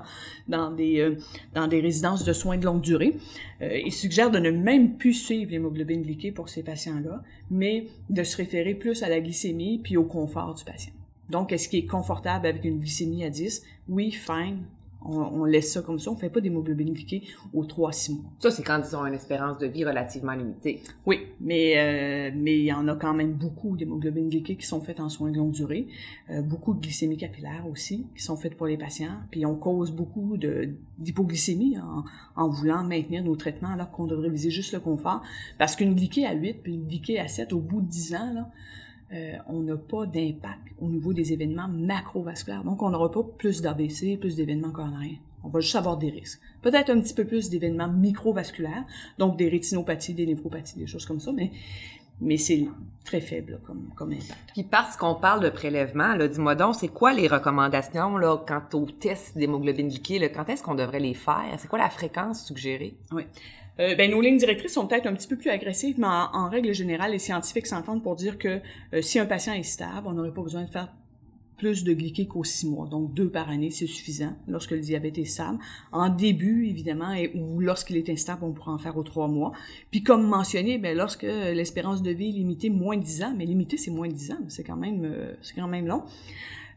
dans 0.49 0.71
des 0.73 0.99
euh, 1.01 1.17
dans 1.55 1.69
des 1.69 1.81
résidences 1.81 2.25
de 2.25 2.33
soins 2.33 2.59
de 2.59 2.65
longue 2.65 2.81
durée, 2.81 3.17
euh, 3.63 3.79
ils 3.79 3.93
suggèrent 3.93 4.33
de 4.33 4.41
ne 4.41 4.51
même 4.51 4.97
plus 4.97 5.15
suivre 5.15 5.53
l'hémoglobine 5.53 6.03
glyquée 6.03 6.33
pour 6.33 6.49
ces 6.49 6.65
patients-là, 6.65 7.23
mais 7.51 7.87
de 8.09 8.25
se 8.25 8.37
référer 8.37 8.75
plus 8.75 9.03
à 9.05 9.09
la 9.09 9.21
glycémie 9.21 9.79
puis 9.79 9.97
au 9.97 10.05
confort 10.05 10.55
du 10.55 10.65
patient. 10.65 10.93
Donc, 11.29 11.53
est-ce 11.53 11.69
qu'il 11.69 11.85
est 11.85 11.87
confortable 11.87 12.47
avec 12.47 12.65
une 12.65 12.81
glycémie 12.81 13.25
à 13.25 13.31
10? 13.31 13.63
Oui, 13.89 14.11
fine, 14.11 14.65
on, 15.03 15.45
laisse 15.45 15.73
ça 15.73 15.83
comme 15.83 15.99
ça, 15.99 16.11
on 16.11 16.17
fait 16.17 16.31
pas 16.31 16.41
d'hémoglobine 16.41 16.93
glyquée 16.93 17.23
aux 17.53 17.65
3-6 17.65 18.15
mois. 18.15 18.31
Ça, 18.39 18.51
c'est 18.51 18.63
quand 18.63 18.81
ils 18.87 18.97
ont 18.97 19.07
une 19.07 19.15
espérance 19.15 19.59
de 19.59 19.67
vie 19.67 19.85
relativement 19.85 20.33
limitée. 20.33 20.83
Oui, 21.07 21.27
mais 21.41 21.75
euh, 21.79 22.31
mais 22.37 22.59
il 22.59 22.65
y 22.65 22.73
en 22.73 22.87
a 22.89 22.95
quand 22.95 23.15
même 23.15 23.33
beaucoup 23.33 23.77
d'hémoglobine 23.77 24.29
glyquée 24.29 24.57
qui 24.57 24.67
sont 24.67 24.81
faites 24.81 25.01
en 25.01 25.09
soins 25.09 25.31
de 25.31 25.37
longue 25.37 25.53
durée, 25.53 25.89
euh, 26.31 26.43
beaucoup 26.43 26.75
de 26.75 26.81
glycémie 26.81 27.17
capillaire 27.17 27.67
aussi 27.71 28.07
qui 28.15 28.23
sont 28.23 28.37
faites 28.37 28.57
pour 28.57 28.67
les 28.67 28.77
patients, 28.77 29.19
puis 29.31 29.47
on 29.47 29.57
cause 29.57 29.91
beaucoup 29.93 30.37
de 30.37 30.71
d'hypoglycémie 30.99 31.79
en, 31.79 32.05
en, 32.37 32.49
voulant 32.49 32.85
maintenir 32.85 33.25
nos 33.25 33.37
traitements 33.37 33.71
alors 33.71 33.91
qu'on 33.91 34.07
devrait 34.07 34.29
viser 34.29 34.51
juste 34.51 34.73
le 34.75 34.81
confort, 34.81 35.23
parce 35.59 35.77
qu'une 35.77 35.95
glyquée 35.95 36.27
à 36.27 36.35
8 36.35 36.63
puis 36.63 36.75
une 36.75 36.87
glyquée 36.87 37.19
à 37.19 37.27
7 37.27 37.55
au 37.55 37.61
bout 37.61 37.81
de 37.81 37.87
10 37.87 38.15
ans 38.15 38.33
là, 38.35 38.51
euh, 39.13 39.33
on 39.49 39.61
n'a 39.61 39.77
pas 39.77 40.07
d'impact 40.07 40.73
au 40.81 40.89
niveau 40.89 41.13
des 41.13 41.33
événements 41.33 41.69
macrovasculaires. 41.69 42.63
Donc, 42.63 42.83
on 42.83 42.91
n'aura 42.91 43.11
pas 43.11 43.25
plus 43.39 43.61
d'ABC, 43.61 44.17
plus 44.19 44.37
d'événements 44.37 44.71
coronariens. 44.71 45.17
On 45.43 45.49
va 45.49 45.61
juste 45.61 45.75
avoir 45.75 45.97
des 45.97 46.11
risques. 46.11 46.41
Peut-être 46.63 46.91
un 46.91 47.01
petit 47.01 47.15
peu 47.15 47.25
plus 47.25 47.51
d'événements 47.51 47.89
microvasculaires, 47.89 48.85
donc 49.19 49.37
des 49.37 49.49
rétinopathies, 49.49 50.15
des 50.15 50.27
néphropathies, 50.27 50.79
des 50.79 50.87
choses 50.87 51.07
comme 51.07 51.19
ça, 51.19 51.33
mais, 51.33 51.51
mais 52.21 52.37
c'est 52.37 52.69
très 53.05 53.21
faible 53.21 53.61
comme, 53.67 53.91
comme 53.97 54.13
impact. 54.13 54.51
Puis 54.53 54.63
parce 54.63 54.97
qu'on 54.97 55.15
parle 55.15 55.43
de 55.43 55.49
prélèvement, 55.49 56.15
dis-moi 56.17 56.55
donc, 56.55 56.77
c'est 56.77 56.89
quoi 56.89 57.13
les 57.13 57.27
recommandations 57.27 58.17
là, 58.17 58.37
quant 58.47 58.79
aux 58.79 58.87
tests 58.87 59.37
d'hémoglobine 59.37 59.89
glyquée? 59.89 60.31
quand 60.31 60.49
est-ce 60.49 60.63
qu'on 60.63 60.75
devrait 60.75 61.01
les 61.01 61.15
faire? 61.15 61.57
C'est 61.59 61.69
quoi 61.69 61.79
la 61.79 61.91
fréquence 61.91 62.45
suggérée? 62.45 62.95
Oui. 63.11 63.25
Euh, 63.81 63.95
ben, 63.95 64.11
nos 64.11 64.21
lignes 64.21 64.37
directrices 64.37 64.75
sont 64.75 64.87
peut-être 64.87 65.07
un 65.07 65.15
petit 65.15 65.27
peu 65.27 65.37
plus 65.37 65.51
agressives, 65.51 65.99
mais 65.99 66.07
en, 66.07 66.49
règle 66.49 66.75
générale, 66.75 67.13
les 67.13 67.19
scientifiques 67.19 67.67
s'entendent 67.67 68.03
pour 68.03 68.15
dire 68.15 68.39
que 68.39 68.61
euh, 68.93 69.01
si 69.01 69.19
un 69.19 69.27
patient 69.27 69.55
est 69.55 69.63
stable, 69.63 70.07
on 70.07 70.13
n'aurait 70.13 70.35
pas 70.35 70.43
besoin 70.43 70.65
de 70.65 70.71
faire 70.71 70.93
plus 71.57 71.85
de 71.85 71.93
glyquée 71.93 72.27
qu'aux 72.27 72.45
six 72.45 72.67
mois. 72.67 72.87
Donc, 72.89 73.13
deux 73.13 73.29
par 73.29 73.51
année, 73.51 73.71
c'est 73.71 73.87
suffisant 73.87 74.35
lorsque 74.49 74.71
le 74.71 74.81
diabète 74.81 75.19
est 75.19 75.27
stable. 75.27 75.59
En 75.93 76.09
début, 76.09 76.67
évidemment, 76.67 77.15
ou 77.35 77.61
lorsqu'il 77.61 77.97
est 77.99 78.09
instable, 78.09 78.45
on 78.45 78.53
pourra 78.53 78.73
en 78.73 78.79
faire 78.79 78.97
aux 78.97 79.03
trois 79.03 79.29
mois. 79.29 79.53
Puis, 79.91 80.03
comme 80.03 80.27
mentionné, 80.27 80.79
ben, 80.79 80.97
lorsque 80.97 81.23
l'espérance 81.23 82.03
de 82.03 82.11
vie 82.11 82.31
est 82.31 82.33
limitée 82.33 82.71
moins 82.71 82.97
de 82.97 83.03
10 83.03 83.23
ans, 83.25 83.35
mais 83.37 83.45
limitée, 83.45 83.77
c'est 83.77 83.91
moins 83.91 84.09
de 84.09 84.15
10 84.15 84.33
ans, 84.33 84.39
c'est 84.49 84.65
quand 84.65 84.81
euh, 84.83 85.35
c'est 85.43 85.55
quand 85.55 85.69
même 85.69 85.87
long. 85.87 86.03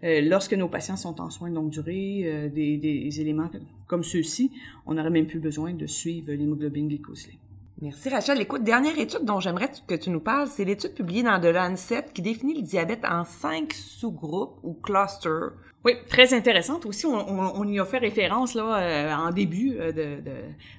Euh, 0.03 0.22
lorsque 0.22 0.53
nos 0.53 0.67
patients 0.67 0.98
sont 0.98 1.22
en 1.22 1.29
soins 1.29 1.50
de 1.50 1.55
longue 1.55 1.69
durée, 1.69 2.24
euh, 2.25 2.50
des, 2.50 3.22
éléments 3.22 3.50
comme 3.88 4.03
ceux-ci, 4.03 4.51
on 4.86 4.95
n'aurait 4.95 5.10
même 5.10 5.27
plus 5.27 5.39
besoin 5.39 5.74
de 5.74 5.86
suivre 5.86 6.31
l'hémoglobine 6.31 6.88
glycosylée. 6.89 7.38
Merci 7.81 8.10
Rachel. 8.10 8.39
Écoute, 8.41 8.63
dernière 8.63 8.98
étude 8.98 9.25
dont 9.25 9.39
j'aimerais 9.39 9.72
que 9.88 9.95
tu 9.95 10.10
nous 10.10 10.19
parles, 10.19 10.48
c'est 10.48 10.65
l'étude 10.65 10.93
publiée 10.93 11.24
dans 11.24 11.39
The 11.39 11.45
Lancet 11.45 12.05
qui 12.13 12.22
définit 12.22 12.55
le 12.55 12.62
diabète 12.62 13.03
en 13.05 13.24
cinq 13.24 13.74
sous-groupes 13.74 14.57
ou 14.63 14.74
clusters 14.74 15.51
oui, 15.85 15.93
très 16.07 16.33
intéressante 16.33 16.85
aussi. 16.85 17.05
On, 17.05 17.13
on, 17.13 17.61
on, 17.61 17.67
y 17.67 17.79
a 17.79 17.85
fait 17.85 17.97
référence 17.97 18.53
là 18.53 18.79
euh, 18.79 19.13
en 19.13 19.31
début 19.31 19.75
euh, 19.79 19.91
de, 19.91 20.17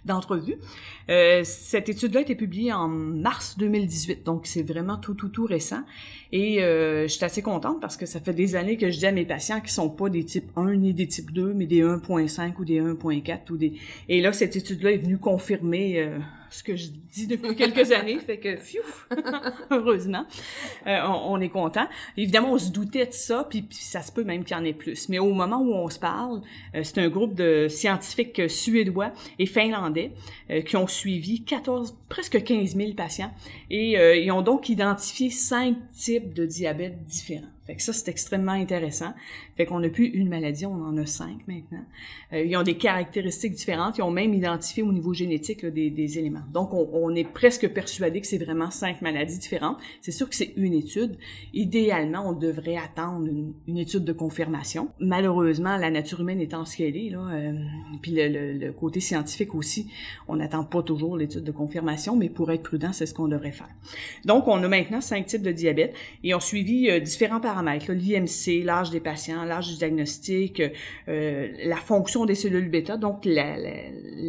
d'entrevue. 0.04 0.56
euh, 1.10 1.42
cette 1.44 1.90
étude-là 1.90 2.20
a 2.20 2.22
été 2.22 2.34
publiée 2.34 2.72
en 2.72 2.88
mars 2.88 3.56
2018, 3.58 4.24
donc 4.24 4.46
c'est 4.46 4.62
vraiment 4.62 4.96
tout 4.96 5.14
tout 5.14 5.28
tout 5.28 5.44
récent. 5.44 5.82
Et 6.36 6.64
euh, 6.64 7.02
je 7.02 7.14
suis 7.14 7.24
assez 7.24 7.42
contente 7.42 7.80
parce 7.80 7.96
que 7.96 8.06
ça 8.06 8.18
fait 8.18 8.32
des 8.32 8.56
années 8.56 8.76
que 8.76 8.90
je 8.90 8.98
dis 8.98 9.06
à 9.06 9.12
mes 9.12 9.24
patients 9.24 9.60
qui 9.60 9.72
sont 9.72 9.88
pas 9.88 10.08
des 10.08 10.24
types 10.24 10.50
1 10.56 10.74
ni 10.74 10.92
des 10.92 11.06
types 11.06 11.30
2, 11.30 11.54
mais 11.54 11.66
des 11.66 11.82
1.5 11.82 12.54
ou 12.58 12.64
des 12.64 12.80
1.4 12.80 13.52
ou 13.52 13.56
des. 13.56 13.74
Et 14.08 14.20
là, 14.20 14.32
cette 14.32 14.56
étude-là 14.56 14.90
est 14.90 14.98
venue 14.98 15.18
confirmer 15.18 16.00
euh, 16.00 16.18
ce 16.50 16.64
que 16.64 16.74
je 16.74 16.88
dis 17.12 17.28
depuis 17.28 17.54
quelques 17.54 17.92
années, 17.92 18.18
fait 18.18 18.38
que, 18.38 18.56
pfiou, 18.56 18.82
heureusement, 19.70 20.26
euh, 20.88 20.98
on, 21.06 21.40
est 21.40 21.50
content. 21.50 21.86
Évidemment, 22.16 22.52
on 22.52 22.58
se 22.58 22.72
doutait 22.72 23.06
de 23.06 23.12
ça, 23.12 23.46
puis, 23.48 23.66
ça 23.70 24.02
se 24.02 24.10
peut 24.10 24.24
même 24.24 24.42
qu'il 24.42 24.56
y 24.56 24.60
en 24.60 24.64
ait 24.64 24.72
plus. 24.72 24.93
Mais 25.08 25.18
au 25.18 25.32
moment 25.32 25.60
où 25.60 25.72
on 25.72 25.88
se 25.88 25.98
parle, 25.98 26.42
euh, 26.74 26.82
c'est 26.82 26.98
un 26.98 27.08
groupe 27.08 27.34
de 27.34 27.68
scientifiques 27.68 28.48
suédois 28.48 29.12
et 29.38 29.46
finlandais 29.46 30.12
euh, 30.50 30.62
qui 30.62 30.76
ont 30.76 30.86
suivi 30.86 31.44
14, 31.44 31.96
presque 32.08 32.42
15 32.42 32.76
000 32.76 32.92
patients 32.92 33.32
et 33.70 33.94
ils 34.22 34.30
ont 34.30 34.42
donc 34.42 34.68
identifié 34.68 35.30
cinq 35.30 35.76
types 35.94 36.32
de 36.32 36.46
diabète 36.46 37.04
différents. 37.04 37.53
Fait 37.66 37.76
que 37.76 37.82
ça, 37.82 37.94
c'est 37.94 38.08
extrêmement 38.10 38.52
intéressant. 38.52 39.14
Fait 39.56 39.64
qu'on 39.64 39.80
n'a 39.80 39.88
plus 39.88 40.06
une 40.06 40.28
maladie, 40.28 40.66
on 40.66 40.74
en 40.74 40.96
a 40.98 41.06
cinq 41.06 41.48
maintenant. 41.48 41.84
Euh, 42.34 42.44
ils 42.44 42.54
ont 42.58 42.62
des 42.62 42.76
caractéristiques 42.76 43.54
différentes. 43.54 43.96
Ils 43.96 44.02
ont 44.02 44.10
même 44.10 44.34
identifié 44.34 44.82
au 44.82 44.92
niveau 44.92 45.14
génétique 45.14 45.64
des, 45.64 46.18
éléments. 46.18 46.42
Donc, 46.52 46.74
on, 46.74 47.14
est 47.14 47.24
presque 47.24 47.66
persuadé 47.68 48.20
que 48.20 48.26
c'est 48.26 48.38
vraiment 48.38 48.70
cinq 48.70 49.00
maladies 49.00 49.38
différentes. 49.38 49.78
C'est 50.02 50.12
sûr 50.12 50.28
que 50.28 50.34
c'est 50.34 50.52
une 50.56 50.74
étude. 50.74 51.16
Idéalement, 51.54 52.28
on 52.28 52.32
devrait 52.32 52.76
attendre 52.76 53.28
une, 53.66 53.78
étude 53.78 54.04
de 54.04 54.12
confirmation. 54.12 54.90
Malheureusement, 55.00 55.76
la 55.78 55.90
nature 55.90 56.20
humaine 56.20 56.40
étant 56.40 56.66
ce 56.66 56.76
qu'elle 56.76 56.96
est, 56.96 57.10
là, 57.10 57.26
euh, 57.32 57.52
puis 58.02 58.12
le, 58.14 58.72
côté 58.72 59.00
scientifique 59.00 59.54
aussi, 59.54 59.90
on 60.28 60.36
n'attend 60.36 60.64
pas 60.64 60.82
toujours 60.82 61.16
l'étude 61.16 61.44
de 61.44 61.52
confirmation, 61.52 62.14
mais 62.14 62.28
pour 62.28 62.52
être 62.52 62.62
prudent, 62.62 62.92
c'est 62.92 63.06
ce 63.06 63.14
qu'on 63.14 63.28
devrait 63.28 63.52
faire. 63.52 63.70
Donc, 64.26 64.48
on 64.48 64.62
a 64.62 64.68
maintenant 64.68 65.00
cinq 65.00 65.26
types 65.26 65.42
de 65.42 65.52
diabète 65.52 65.94
et 66.22 66.34
on 66.34 66.40
suivi 66.40 66.90
euh, 66.90 67.00
différents 67.00 67.40
paramètres 67.40 67.53
l'IMC, 67.62 68.64
l'âge 68.64 68.90
des 68.90 69.00
patients, 69.00 69.44
l'âge 69.44 69.68
du 69.68 69.76
diagnostic, 69.76 70.62
euh, 71.08 71.48
la 71.64 71.76
fonction 71.76 72.24
des 72.26 72.34
cellules 72.34 72.68
bêta, 72.68 72.96
donc 72.96 73.24
la, 73.24 73.56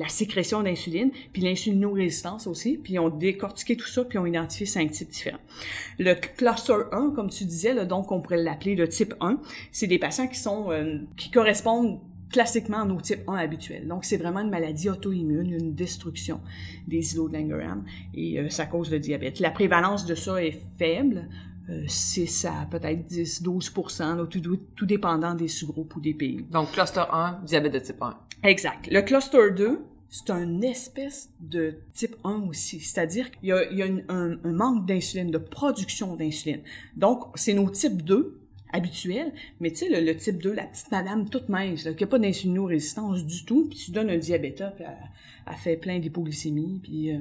sécrétion 0.07 0.63
d'insuline, 0.63 1.11
puis 1.33 1.41
l'insulinorésistance 1.41 2.47
aussi, 2.47 2.77
puis 2.77 2.99
on 2.99 3.09
décortiqué 3.09 3.75
tout 3.75 3.87
ça, 3.87 4.05
puis 4.05 4.17
on 4.17 4.25
identifié 4.25 4.65
cinq 4.65 4.91
types 4.91 5.09
différents. 5.09 5.39
Le 5.99 6.13
cluster 6.13 6.83
1, 6.91 7.11
comme 7.15 7.29
tu 7.29 7.45
disais, 7.45 7.85
donc 7.85 8.11
on 8.11 8.21
pourrait 8.21 8.41
l'appeler 8.41 8.75
le 8.75 8.87
type 8.87 9.13
1, 9.19 9.39
c'est 9.71 9.87
des 9.87 9.99
patients 9.99 10.27
qui 10.27 10.39
sont 10.39 10.71
euh, 10.71 10.99
qui 11.17 11.31
correspondent 11.31 11.99
classiquement 12.31 12.85
nos 12.85 12.99
types 12.99 13.21
1 13.27 13.35
habituels. 13.35 13.87
Donc, 13.87 14.03
c'est 14.05 14.17
vraiment 14.17 14.41
une 14.41 14.49
maladie 14.49 14.89
auto-immune, 14.89 15.53
une 15.53 15.73
destruction 15.73 16.41
des 16.87 17.13
îlots 17.13 17.29
de 17.29 17.37
Langerhans 17.37 17.83
et 18.13 18.39
euh, 18.39 18.49
ça 18.49 18.65
cause 18.65 18.91
le 18.91 18.99
diabète. 18.99 19.39
La 19.39 19.51
prévalence 19.51 20.05
de 20.05 20.15
ça 20.15 20.43
est 20.43 20.59
faible, 20.77 21.29
6 21.87 22.45
à 22.45 22.67
peut-être 22.69 23.05
10, 23.05 23.43
12% 23.43 24.17
là, 24.17 24.25
tout, 24.25 24.41
tout 24.75 24.85
dépendant 24.85 25.33
des 25.33 25.47
sous-groupes 25.47 25.95
ou 25.95 26.01
des 26.01 26.13
pays. 26.13 26.45
Donc, 26.51 26.71
cluster 26.71 27.03
1, 27.11 27.41
diabète 27.43 27.73
de 27.73 27.79
type 27.79 28.01
1. 28.01 28.17
Exact. 28.43 28.87
Le 28.91 29.01
cluster 29.01 29.51
2, 29.55 29.81
c'est 30.09 30.29
un 30.29 30.61
espèce 30.61 31.29
de 31.39 31.75
type 31.93 32.15
1 32.23 32.43
aussi. 32.47 32.79
C'est-à-dire 32.79 33.31
qu'il 33.31 33.49
y 33.49 33.51
a, 33.51 33.69
il 33.71 33.77
y 33.77 33.81
a 33.81 33.85
un, 33.85 34.37
un, 34.43 34.53
manque 34.53 34.85
d'insuline, 34.85 35.31
de 35.31 35.37
production 35.37 36.15
d'insuline. 36.15 36.61
Donc, 36.95 37.25
c'est 37.35 37.53
nos 37.53 37.69
types 37.69 38.03
2 38.03 38.39
habituels, 38.75 39.31
mais 39.59 39.71
tu 39.71 39.77
sais, 39.77 40.01
le, 40.01 40.15
type 40.15 40.41
2, 40.41 40.53
la 40.53 40.65
petite 40.65 40.91
madame 40.91 41.29
toute 41.29 41.49
mince, 41.49 41.83
qui 41.83 42.03
n'a 42.03 42.07
pas 42.07 42.19
d'insulino-résistance 42.19 43.25
du 43.25 43.45
tout, 43.45 43.67
puis 43.69 43.77
tu 43.77 43.91
donnes 43.91 44.09
un 44.09 44.17
diabète, 44.17 44.63
puis 44.75 44.85
elle, 44.85 45.55
fait 45.57 45.77
plein 45.77 45.99
d'hypoglycémie, 45.99 46.79
puis... 46.83 47.11
Euh, 47.11 47.19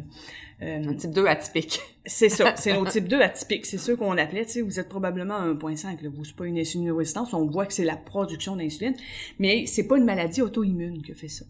euh, 0.63 0.89
un 0.89 0.95
type 0.95 1.11
2 1.11 1.27
atypique. 1.27 1.81
c'est 2.07 2.29
ça, 2.29 2.55
c'est 2.57 2.73
nos 2.79 2.87
type 2.87 3.09
2 3.09 3.21
atypique. 3.21 3.67
C'est 3.67 3.79
sûr 3.79 3.99
qu'on 3.99 4.17
appelait, 4.17 4.45
tu 4.45 4.53
sais, 4.53 4.63
vous 4.63 4.79
êtes 4.79 4.89
probablement 4.89 5.35
à 5.35 5.47
1.5, 5.49 6.07
vous, 6.09 6.25
c'est 6.25 6.37
pas 6.37 6.47
une 6.47 6.59
insulino-résistance, 6.59 7.35
on 7.35 7.47
voit 7.47 7.67
que 7.67 7.73
c'est 7.73 7.85
la 7.85 7.97
production 7.97 8.57
d'insuline, 8.57 8.95
mais 9.39 9.67
c'est 9.67 9.87
pas 9.87 9.97
une 9.97 10.05
maladie 10.05 10.43
auto-immune 10.43 11.03
qui 11.03 11.13
fait 11.15 11.29
ça. 11.29 11.45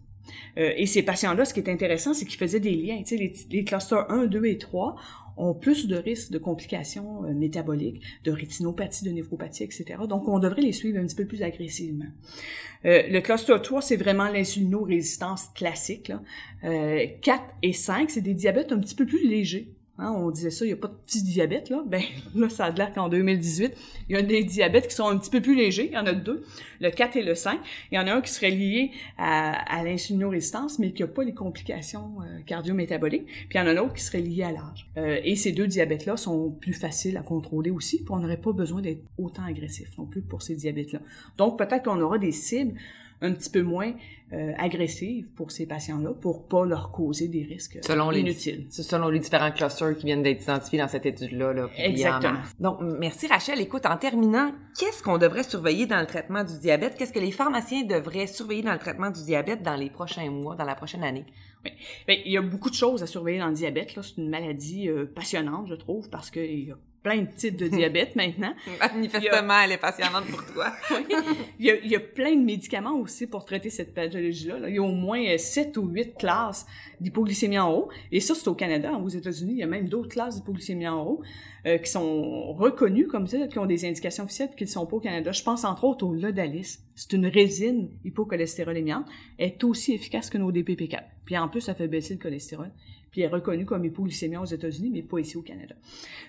Euh, 0.57 0.73
et 0.75 0.87
ces 0.87 1.03
patients-là, 1.03 1.45
ce 1.45 1.53
qui 1.53 1.59
est 1.59 1.69
intéressant, 1.69 2.13
c'est 2.13 2.25
qu'ils 2.25 2.39
faisaient 2.39 2.59
des 2.59 2.75
liens. 2.75 2.97
Tu 2.99 3.15
sais, 3.15 3.17
les, 3.17 3.33
les, 3.51 3.63
clusters 3.63 4.09
1, 4.09 4.25
2 4.25 4.45
et 4.45 4.57
3 4.57 4.95
ont 5.37 5.53
plus 5.53 5.87
de 5.87 5.95
risques 5.95 6.31
de 6.31 6.37
complications 6.37 7.23
euh, 7.25 7.33
métaboliques, 7.33 8.01
de 8.23 8.31
rétinopathie, 8.31 9.05
de 9.05 9.11
néphropathie, 9.11 9.63
etc. 9.63 9.85
Donc, 10.07 10.27
on 10.27 10.39
devrait 10.39 10.61
les 10.61 10.71
suivre 10.71 10.99
un 10.99 11.05
petit 11.05 11.15
peu 11.15 11.25
plus 11.25 11.43
agressivement. 11.43 12.05
Euh, 12.85 13.03
le 13.07 13.19
cluster 13.21 13.55
3, 13.61 13.81
c'est 13.81 13.97
vraiment 13.97 14.27
l'insulino-résistance 14.27 15.49
classique. 15.55 16.09
Là. 16.09 16.21
4 17.21 17.43
et 17.61 17.73
5, 17.73 18.09
c'est 18.09 18.21
des 18.21 18.33
diabètes 18.33 18.71
un 18.71 18.79
petit 18.79 18.95
peu 18.95 19.05
plus 19.05 19.27
légers. 19.27 19.74
Hein, 19.97 20.11
on 20.11 20.29
disait 20.29 20.49
ça, 20.49 20.65
il 20.65 20.69
n'y 20.69 20.73
a 20.73 20.77
pas 20.77 20.89
de 20.89 20.93
petit 21.05 21.23
diabète, 21.23 21.69
là. 21.69 21.81
Ben, 21.87 22.01
là, 22.35 22.49
ça 22.49 22.65
a 22.65 22.71
l'air 22.71 22.93
qu'en 22.93 23.07
2018, 23.07 23.73
il 24.09 24.15
y 24.15 24.19
a 24.19 24.21
des 24.21 24.43
diabètes 24.43 24.89
qui 24.89 24.95
sont 24.95 25.07
un 25.07 25.17
petit 25.17 25.29
peu 25.29 25.41
plus 25.41 25.55
légers. 25.55 25.87
Il 25.87 25.93
y 25.93 25.97
en 25.97 26.05
a 26.05 26.13
deux, 26.13 26.43
le 26.81 26.89
4 26.89 27.15
et 27.15 27.23
le 27.23 27.33
5. 27.33 27.59
Il 27.91 27.95
y 27.95 27.99
en 27.99 28.07
a 28.07 28.13
un 28.13 28.21
qui 28.21 28.31
serait 28.31 28.51
lié 28.51 28.91
à, 29.17 29.83
l'insulinorésistance, 29.85 30.79
mais 30.79 30.91
qui 30.91 31.01
n'a 31.01 31.07
pas 31.07 31.23
les 31.23 31.33
complications 31.33 32.17
euh, 32.21 32.41
cardio-métaboliques. 32.45 33.25
Puis 33.25 33.47
il 33.53 33.57
y 33.57 33.59
en 33.61 33.67
a 33.67 33.71
un 33.71 33.77
autre 33.77 33.93
qui 33.93 34.03
serait 34.03 34.21
lié 34.21 34.43
à 34.43 34.51
l'âge. 34.51 34.89
Euh, 34.97 35.19
et 35.23 35.37
ces 35.37 35.53
deux 35.53 35.67
diabètes-là 35.67 36.17
sont 36.17 36.49
plus 36.51 36.73
faciles 36.73 37.15
à 37.15 37.21
contrôler 37.21 37.71
aussi, 37.71 37.97
puis 37.97 38.07
on 38.09 38.17
n'aurait 38.17 38.35
pas 38.35 38.51
besoin 38.51 38.81
d'être 38.81 39.03
autant 39.17 39.43
agressif 39.43 39.97
non 39.97 40.05
plus 40.05 40.21
pour 40.21 40.41
ces 40.41 40.55
diabètes-là. 40.55 40.99
Donc, 41.37 41.57
peut-être 41.57 41.83
qu'on 41.83 42.01
aura 42.01 42.17
des 42.17 42.33
cibles 42.33 42.75
un 43.21 43.33
petit 43.33 43.49
peu 43.49 43.61
moins 43.61 43.93
euh, 44.33 44.53
agressives 44.57 45.27
pour 45.35 45.51
ces 45.51 45.65
patients-là 45.65 46.11
pour 46.13 46.47
pas 46.47 46.65
leur 46.65 46.91
causer 46.91 47.27
des 47.27 47.43
risques 47.43 47.77
selon 47.81 48.11
inutiles. 48.11 48.65
Les, 48.65 48.83
selon 48.83 49.09
les 49.09 49.19
différents 49.19 49.51
clusters 49.51 49.95
qui 49.95 50.07
viennent 50.07 50.23
d'être 50.23 50.41
identifiés 50.41 50.79
dans 50.79 50.87
cette 50.87 51.05
étude-là. 51.05 51.53
Là, 51.53 51.69
Exactement. 51.77 52.39
Donc, 52.59 52.79
merci 52.81 53.27
Rachel. 53.27 53.61
Écoute, 53.61 53.85
en 53.85 53.97
terminant, 53.97 54.51
qu'est-ce 54.79 55.03
qu'on 55.03 55.17
devrait 55.17 55.43
surveiller 55.43 55.85
dans 55.85 55.99
le 55.99 56.07
traitement 56.07 56.43
du 56.43 56.57
diabète? 56.59 56.95
Qu'est-ce 56.97 57.13
que 57.13 57.19
les 57.19 57.31
pharmaciens 57.31 57.83
devraient 57.83 58.27
surveiller 58.27 58.63
dans 58.63 58.73
le 58.73 58.79
traitement 58.79 59.11
du 59.11 59.23
diabète 59.23 59.61
dans 59.61 59.75
les 59.75 59.89
prochains 59.89 60.29
mois, 60.29 60.55
dans 60.55 60.65
la 60.65 60.75
prochaine 60.75 61.03
année? 61.03 61.25
Oui. 61.63 61.71
Bien, 62.07 62.17
il 62.25 62.31
y 62.31 62.37
a 62.37 62.41
beaucoup 62.41 62.69
de 62.69 62.75
choses 62.75 63.03
à 63.03 63.07
surveiller 63.07 63.39
dans 63.39 63.49
le 63.49 63.55
diabète. 63.55 63.91
C'est 63.95 64.17
une 64.17 64.29
maladie 64.29 64.89
euh, 64.89 65.05
passionnante, 65.05 65.67
je 65.69 65.75
trouve, 65.75 66.09
parce 66.09 66.31
qu'il 66.31 66.67
y 66.67 66.71
a 66.71 66.77
plein 67.05 67.21
de 67.21 67.27
types 67.35 67.55
de 67.55 67.67
diabète 67.77 68.15
maintenant. 68.15 68.53
Manifestement, 68.79 69.59
elle 69.63 69.73
est 69.73 69.77
passionnante 69.77 70.25
pour 70.25 70.43
toi. 70.47 70.73
il, 71.59 71.65
y 71.67 71.69
a, 71.69 71.75
il, 71.75 71.91
y 71.91 71.95
a, 71.95 71.99
plein 71.99 72.35
de 72.35 72.43
médicaments 72.43 72.95
aussi 72.95 73.27
pour 73.27 73.45
traiter 73.45 73.69
cette 73.69 73.93
pathologie-là. 73.93 74.67
Il 74.67 74.75
y 74.75 74.79
a 74.79 74.81
au 74.81 74.87
moins 74.87 75.37
7 75.37 75.77
ou 75.77 75.87
8 75.87 76.17
classes 76.17 76.65
d'hypoglycémie 76.99 77.59
en 77.59 77.71
haut. 77.71 77.89
Et 78.11 78.19
ça, 78.19 78.33
c'est 78.33 78.47
au 78.47 78.55
Canada. 78.55 78.93
Aux 78.93 79.09
États-Unis, 79.09 79.53
il 79.53 79.59
y 79.59 79.63
a 79.63 79.67
même 79.67 79.87
d'autres 79.87 80.09
classes 80.09 80.37
d'hypoglycémie 80.37 80.87
en 80.87 81.05
haut 81.05 81.21
euh, 81.67 81.77
qui 81.77 81.91
sont 81.91 82.53
reconnues 82.53 83.07
comme 83.07 83.27
ça, 83.27 83.45
qui 83.47 83.59
ont 83.59 83.67
des 83.67 83.85
indications 83.85 84.23
officielles 84.23 84.49
et 84.53 84.55
qui 84.55 84.63
ne 84.63 84.69
sont 84.69 84.87
pas 84.87 84.97
au 84.97 84.99
Canada. 84.99 85.31
Je 85.31 85.43
pense 85.43 85.63
entre 85.63 85.83
autres 85.83 86.07
au 86.07 86.13
Lodalis. 86.13 86.79
C'est 86.95 87.13
une 87.13 87.27
résine 87.27 87.91
hypocholestérolémiante. 88.03 89.05
Elle 89.37 89.49
est 89.49 89.63
aussi 89.63 89.93
efficace 89.93 90.31
que 90.31 90.39
nos 90.39 90.51
DPP4. 90.51 91.03
Puis 91.25 91.37
en 91.37 91.49
plus, 91.49 91.61
ça 91.61 91.75
fait 91.75 91.87
baisser 91.87 92.15
le 92.15 92.19
cholestérol 92.19 92.71
puis 93.15 93.21
est 93.21 93.27
reconnu 93.27 93.63
comme 93.63 93.85
hypoglycémien 93.85 94.41
aux 94.41 94.45
États-Unis, 94.45 94.89
mais 94.91 95.01
pas 95.01 95.19
ici 95.19 95.37
au 95.37 95.41
Canada. 95.41 95.73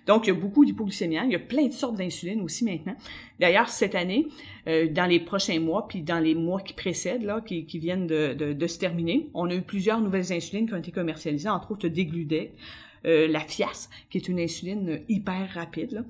Donc, 0.07 0.25
il 0.25 0.29
y 0.29 0.31
a 0.31 0.35
beaucoup 0.35 0.65
d'hypoglycémiens. 0.65 1.25
Il 1.25 1.33
y 1.33 1.35
a 1.35 1.41
plein 1.41 1.67
de 1.67 1.73
sortes 1.73 1.97
d'insuline 1.97 2.43
aussi 2.43 2.65
maintenant. 2.65 2.95
D'ailleurs, 3.41 3.69
cette 3.69 3.97
année, 3.97 4.29
euh, 4.69 4.87
dans 4.89 5.07
les 5.07 5.19
prochains 5.19 5.59
mois, 5.59 5.89
puis 5.89 6.03
dans 6.03 6.21
les 6.21 6.37
mois 6.37 6.61
qui 6.61 6.75
précèdent, 6.75 7.25
là, 7.25 7.41
qui, 7.41 7.65
viennent 7.81 8.07
de, 8.07 8.67
se 8.69 8.79
terminer, 8.79 9.29
on 9.35 9.51
a 9.51 9.55
eu 9.57 9.63
plusieurs 9.63 10.01
nouvelles 10.01 10.33
insulines 10.33 10.69
qui 10.69 10.75
ont 10.75 10.79
été 10.79 10.93
commercialisées, 10.93 11.49
entre 11.49 11.73
autres 11.73 11.89
Degludec, 11.89 12.53
euh, 13.05 13.27
la 13.27 13.41
FIAS, 13.41 13.89
qui 14.09 14.19
est 14.19 14.29
une 14.29 14.39
insuline 14.39 15.01
hyper 15.09 15.55
rapide, 15.55 16.05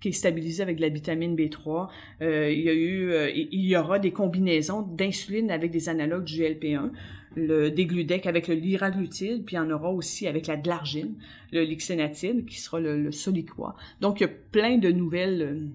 qui 0.00 0.10
est 0.10 0.12
stabilisée 0.12 0.62
avec 0.62 0.76
de 0.76 0.82
la 0.82 0.90
vitamine 0.90 1.34
B3. 1.34 1.88
Euh, 2.22 2.52
il 2.52 2.60
y 2.60 2.68
a 2.68 2.72
eu, 2.72 3.12
il 3.34 3.66
y 3.66 3.76
aura 3.76 3.98
des 3.98 4.12
combinaisons 4.12 4.82
d'insuline 4.82 5.50
avec 5.50 5.72
des 5.72 5.88
analogues 5.88 6.22
du 6.22 6.40
GLP-1 6.40 6.90
le 7.36 7.70
dégludec 7.70 8.26
avec 8.26 8.48
le 8.48 8.54
liraglutide, 8.54 9.44
puis 9.44 9.54
il 9.54 9.58
y 9.58 9.60
en 9.60 9.70
aura 9.70 9.90
aussi 9.90 10.26
avec 10.26 10.46
la 10.46 10.56
dlargine, 10.56 11.14
le 11.52 11.62
lixénatide, 11.62 12.46
qui 12.46 12.60
sera 12.60 12.80
le, 12.80 13.00
le 13.02 13.12
soliquois. 13.12 13.76
Donc, 14.00 14.20
il 14.20 14.24
y 14.24 14.26
a 14.26 14.32
plein 14.50 14.78
de 14.78 14.90
nouvelles 14.90 15.70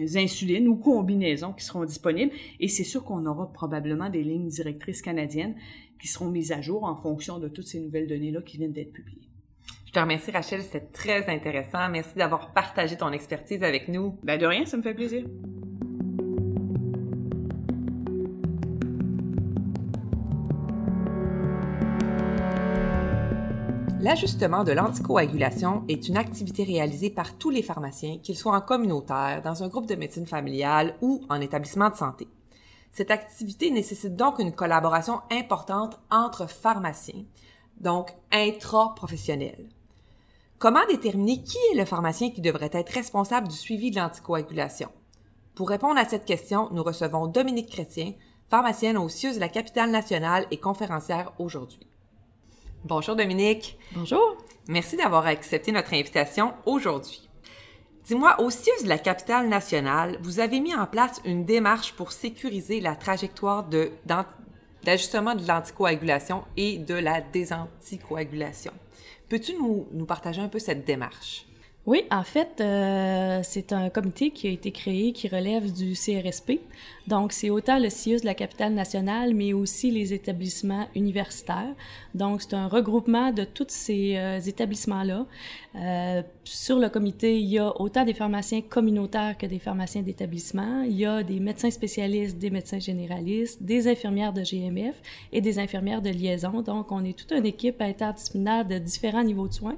euh, 0.00 0.16
insulines 0.16 0.66
ou 0.68 0.76
combinaisons 0.76 1.52
qui 1.52 1.64
seront 1.64 1.84
disponibles, 1.84 2.32
et 2.60 2.68
c'est 2.68 2.84
sûr 2.84 3.04
qu'on 3.04 3.26
aura 3.26 3.52
probablement 3.52 4.08
des 4.08 4.22
lignes 4.22 4.48
directrices 4.48 5.02
canadiennes 5.02 5.54
qui 6.00 6.08
seront 6.08 6.30
mises 6.30 6.52
à 6.52 6.60
jour 6.60 6.84
en 6.84 6.96
fonction 6.96 7.38
de 7.38 7.48
toutes 7.48 7.66
ces 7.66 7.80
nouvelles 7.80 8.06
données-là 8.06 8.42
qui 8.42 8.56
viennent 8.56 8.72
d'être 8.72 8.92
publiées. 8.92 9.28
Je 9.86 9.92
te 9.92 9.98
remercie, 10.00 10.32
Rachel, 10.32 10.60
c'était 10.62 10.80
très 10.80 11.28
intéressant. 11.28 11.88
Merci 11.88 12.16
d'avoir 12.16 12.52
partagé 12.52 12.96
ton 12.96 13.12
expertise 13.12 13.62
avec 13.62 13.88
nous. 13.88 14.18
Ben 14.24 14.38
de 14.38 14.44
rien, 14.44 14.66
ça 14.66 14.76
me 14.76 14.82
fait 14.82 14.94
plaisir. 14.94 15.24
L'ajustement 24.04 24.64
de 24.64 24.72
l'anticoagulation 24.72 25.82
est 25.88 26.08
une 26.08 26.18
activité 26.18 26.62
réalisée 26.62 27.08
par 27.08 27.38
tous 27.38 27.48
les 27.48 27.62
pharmaciens, 27.62 28.18
qu'ils 28.18 28.36
soient 28.36 28.54
en 28.54 28.60
communautaire, 28.60 29.40
dans 29.42 29.62
un 29.62 29.68
groupe 29.68 29.86
de 29.86 29.94
médecine 29.94 30.26
familiale 30.26 30.94
ou 31.00 31.22
en 31.30 31.40
établissement 31.40 31.88
de 31.88 31.94
santé. 31.94 32.28
Cette 32.92 33.10
activité 33.10 33.70
nécessite 33.70 34.14
donc 34.14 34.40
une 34.40 34.52
collaboration 34.52 35.22
importante 35.32 35.98
entre 36.10 36.46
pharmaciens, 36.46 37.24
donc 37.80 38.10
intra-professionnels. 38.30 39.70
Comment 40.58 40.84
déterminer 40.86 41.42
qui 41.42 41.56
est 41.72 41.78
le 41.78 41.86
pharmacien 41.86 42.28
qui 42.28 42.42
devrait 42.42 42.68
être 42.74 42.92
responsable 42.92 43.48
du 43.48 43.56
suivi 43.56 43.90
de 43.90 43.96
l'anticoagulation? 43.96 44.90
Pour 45.54 45.70
répondre 45.70 45.98
à 45.98 46.04
cette 46.04 46.26
question, 46.26 46.68
nous 46.72 46.82
recevons 46.82 47.26
Dominique 47.26 47.70
Chrétien, 47.70 48.12
pharmacienne 48.50 48.98
au 48.98 49.08
CIUS 49.08 49.36
de 49.36 49.40
la 49.40 49.48
capitale 49.48 49.90
nationale 49.90 50.46
et 50.50 50.58
conférencière 50.58 51.32
aujourd'hui. 51.38 51.86
Bonjour 52.84 53.16
Dominique. 53.16 53.78
Bonjour. 53.92 54.36
Merci 54.68 54.98
d'avoir 54.98 55.24
accepté 55.24 55.72
notre 55.72 55.94
invitation 55.94 56.52
aujourd'hui. 56.66 57.30
Dis-moi, 58.04 58.38
au 58.42 58.50
CIUS 58.50 58.82
de 58.82 58.90
la 58.90 58.98
capitale 58.98 59.48
nationale, 59.48 60.18
vous 60.20 60.38
avez 60.38 60.60
mis 60.60 60.74
en 60.74 60.84
place 60.84 61.22
une 61.24 61.46
démarche 61.46 61.94
pour 61.94 62.12
sécuriser 62.12 62.82
la 62.82 62.94
trajectoire 62.94 63.64
d'ajustement 64.84 65.34
de 65.34 65.48
l'anticoagulation 65.48 66.44
et 66.58 66.76
de 66.76 66.92
la 66.92 67.22
désanticoagulation. 67.22 68.72
Peux-tu 69.30 69.54
nous, 69.54 69.86
nous 69.92 70.04
partager 70.04 70.42
un 70.42 70.48
peu 70.48 70.58
cette 70.58 70.84
démarche? 70.84 71.46
Oui, 71.86 72.04
en 72.10 72.24
fait, 72.24 72.60
euh, 72.60 73.40
c'est 73.42 73.72
un 73.72 73.88
comité 73.88 74.30
qui 74.30 74.46
a 74.46 74.50
été 74.50 74.72
créé 74.72 75.12
qui 75.12 75.28
relève 75.28 75.72
du 75.72 75.94
CRSP. 75.94 76.60
Donc, 77.06 77.32
c'est 77.32 77.50
autant 77.50 77.78
le 77.78 77.90
CIUS 77.90 78.20
de 78.20 78.26
la 78.26 78.34
capitale 78.34 78.72
nationale, 78.72 79.34
mais 79.34 79.52
aussi 79.52 79.90
les 79.90 80.14
établissements 80.14 80.88
universitaires. 80.94 81.74
Donc, 82.14 82.40
c'est 82.40 82.54
un 82.54 82.66
regroupement 82.66 83.30
de 83.30 83.44
tous 83.44 83.66
ces 83.68 84.16
euh, 84.16 84.40
établissements-là. 84.40 85.26
Euh, 85.76 86.22
sur 86.44 86.78
le 86.78 86.88
comité, 86.88 87.38
il 87.38 87.48
y 87.48 87.58
a 87.58 87.78
autant 87.78 88.04
des 88.04 88.14
pharmaciens 88.14 88.62
communautaires 88.62 89.36
que 89.36 89.44
des 89.44 89.58
pharmaciens 89.58 90.00
d'établissement. 90.00 90.82
Il 90.82 90.96
y 90.96 91.04
a 91.04 91.22
des 91.22 91.40
médecins 91.40 91.70
spécialistes, 91.70 92.38
des 92.38 92.50
médecins 92.50 92.78
généralistes, 92.78 93.62
des 93.62 93.86
infirmières 93.86 94.32
de 94.32 94.42
GMF 94.42 94.94
et 95.32 95.42
des 95.42 95.58
infirmières 95.58 96.00
de 96.00 96.10
liaison. 96.10 96.62
Donc, 96.62 96.90
on 96.90 97.04
est 97.04 97.18
toute 97.18 97.32
une 97.32 97.44
équipe 97.44 97.82
interdisciplinaire 97.82 98.64
de 98.64 98.78
différents 98.78 99.24
niveaux 99.24 99.48
de 99.48 99.52
soins 99.52 99.76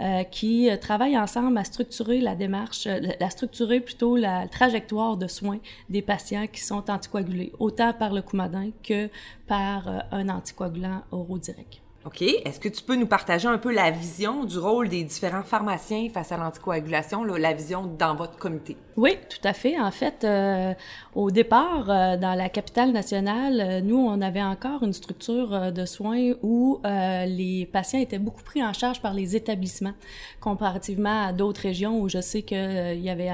euh, 0.00 0.22
qui 0.24 0.70
travaille 0.80 1.18
ensemble 1.18 1.58
à 1.58 1.64
structurer 1.64 2.20
la 2.20 2.36
démarche, 2.36 2.86
la 2.86 3.28
structurer 3.28 3.80
plutôt 3.80 4.16
la 4.16 4.48
trajectoire 4.48 5.16
de 5.18 5.26
soins 5.26 5.58
des 5.90 6.00
patients 6.00 6.46
qui 6.54 6.60
sont 6.60 6.90
anticoagulés, 6.90 7.52
autant 7.58 7.92
par 7.92 8.12
le 8.12 8.22
coumadin 8.22 8.70
que 8.82 9.08
par 9.46 9.88
euh, 9.88 9.98
un 10.12 10.28
anticoagulant 10.28 11.02
oro 11.12 11.38
direct. 11.38 11.80
OK. 12.06 12.22
Est-ce 12.22 12.60
que 12.60 12.68
tu 12.68 12.82
peux 12.82 12.96
nous 12.96 13.06
partager 13.06 13.48
un 13.48 13.58
peu 13.58 13.72
la 13.72 13.90
vision 13.90 14.44
du 14.44 14.58
rôle 14.58 14.88
des 14.88 15.04
différents 15.04 15.42
pharmaciens 15.42 16.08
face 16.12 16.32
à 16.32 16.36
l'anticoagulation, 16.36 17.24
la 17.24 17.52
vision 17.54 17.86
dans 17.86 18.14
votre 18.14 18.36
comité? 18.36 18.76
Oui, 18.96 19.16
tout 19.28 19.40
à 19.42 19.52
fait. 19.52 19.78
En 19.80 19.90
fait, 19.90 20.22
euh, 20.22 20.72
au 21.16 21.32
départ, 21.32 21.90
euh, 21.90 22.16
dans 22.16 22.34
la 22.34 22.48
capitale 22.48 22.92
nationale, 22.92 23.60
euh, 23.60 23.80
nous, 23.80 23.96
on 23.96 24.20
avait 24.20 24.42
encore 24.42 24.84
une 24.84 24.92
structure 24.92 25.72
de 25.72 25.84
soins 25.84 26.34
où 26.42 26.80
les 26.84 27.68
patients 27.72 27.98
étaient 27.98 28.18
beaucoup 28.18 28.42
pris 28.42 28.62
en 28.62 28.72
charge 28.72 29.00
par 29.00 29.14
les 29.14 29.34
établissements, 29.34 29.94
comparativement 30.40 31.26
à 31.26 31.32
d'autres 31.32 31.62
régions 31.62 32.00
où 32.00 32.08
je 32.08 32.20
sais 32.20 32.42
que 32.42 32.94
il 32.94 33.00
y 33.00 33.10
avait, 33.10 33.30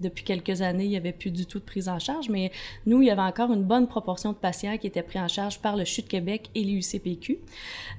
depuis 0.00 0.24
quelques 0.24 0.62
années, 0.62 0.84
il 0.84 0.90
y 0.90 0.96
avait 0.96 1.12
plus 1.12 1.30
du 1.30 1.46
tout 1.46 1.58
de 1.58 1.64
prise 1.64 1.88
en 1.88 1.98
charge, 1.98 2.28
mais 2.28 2.50
nous, 2.86 3.02
il 3.02 3.08
y 3.08 3.10
avait 3.10 3.22
encore 3.22 3.52
une 3.52 3.64
bonne 3.64 3.86
proportion 3.86 4.32
de 4.32 4.36
patients 4.36 4.78
qui 4.78 4.86
étaient 4.86 5.02
pris 5.02 5.20
en 5.20 5.28
charge 5.28 5.58
par 5.60 5.76
le 5.76 5.84
CHU 5.84 6.02
de 6.02 6.08
Québec 6.08 6.50
et 6.54 6.64
l'UCPQ. 6.64 7.38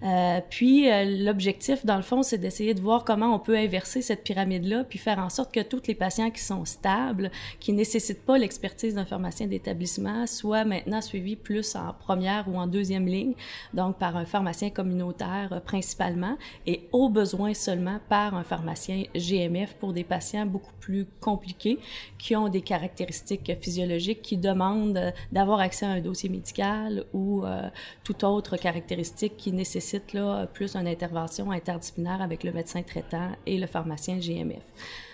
Euh, 0.03 0.39
puis 0.49 0.89
euh, 0.89 1.05
l'objectif, 1.05 1.85
dans 1.85 1.97
le 1.97 2.01
fond, 2.01 2.23
c'est 2.23 2.37
d'essayer 2.37 2.73
de 2.73 2.81
voir 2.81 3.03
comment 3.03 3.35
on 3.35 3.39
peut 3.39 3.57
inverser 3.57 4.01
cette 4.01 4.23
pyramide-là, 4.23 4.85
puis 4.85 4.97
faire 4.97 5.19
en 5.19 5.29
sorte 5.29 5.53
que 5.53 5.59
tous 5.59 5.81
les 5.87 5.95
patients 5.95 6.29
sont 6.41 6.65
stables, 6.65 7.31
qui 7.59 7.73
nécessitent 7.73 8.25
pas 8.25 8.37
l'expertise 8.37 8.95
d'un 8.95 9.05
pharmacien 9.05 9.47
d'établissement, 9.47 10.27
soient 10.27 10.65
maintenant 10.65 11.01
suivis 11.01 11.35
plus 11.35 11.75
en 11.75 11.93
première 11.93 12.47
ou 12.47 12.57
en 12.57 12.67
deuxième 12.67 13.07
ligne, 13.07 13.33
donc 13.73 13.97
par 13.97 14.17
un 14.17 14.25
pharmacien 14.25 14.69
communautaire 14.69 15.49
euh, 15.51 15.59
principalement, 15.59 16.37
et 16.65 16.87
au 16.91 17.09
besoin 17.09 17.53
seulement 17.53 17.99
par 18.09 18.35
un 18.35 18.43
pharmacien 18.43 19.03
GMF 19.15 19.75
pour 19.75 19.93
des 19.93 20.03
patients 20.03 20.45
beaucoup 20.45 20.73
plus 20.79 21.05
compliqués, 21.19 21.79
qui 22.17 22.35
ont 22.35 22.49
des 22.49 22.61
caractéristiques 22.61 23.51
physiologiques 23.61 24.21
qui 24.21 24.37
demandent 24.37 25.13
d'avoir 25.31 25.59
accès 25.59 25.85
à 25.85 25.89
un 25.89 26.01
dossier 26.01 26.29
médical 26.29 27.05
ou 27.13 27.45
euh, 27.45 27.69
toute 28.03 28.23
autre 28.23 28.57
caractéristique 28.57 29.37
qui 29.37 29.51
nécessite 29.51 30.13
là, 30.13 30.47
plus 30.47 30.75
une 30.75 30.87
intervention 30.87 31.51
interdisciplinaire 31.51 32.21
avec 32.21 32.43
le 32.43 32.51
médecin 32.51 32.81
traitant 32.83 33.29
et 33.45 33.57
le 33.57 33.67
pharmacien 33.67 34.17
GMF. 34.17 34.63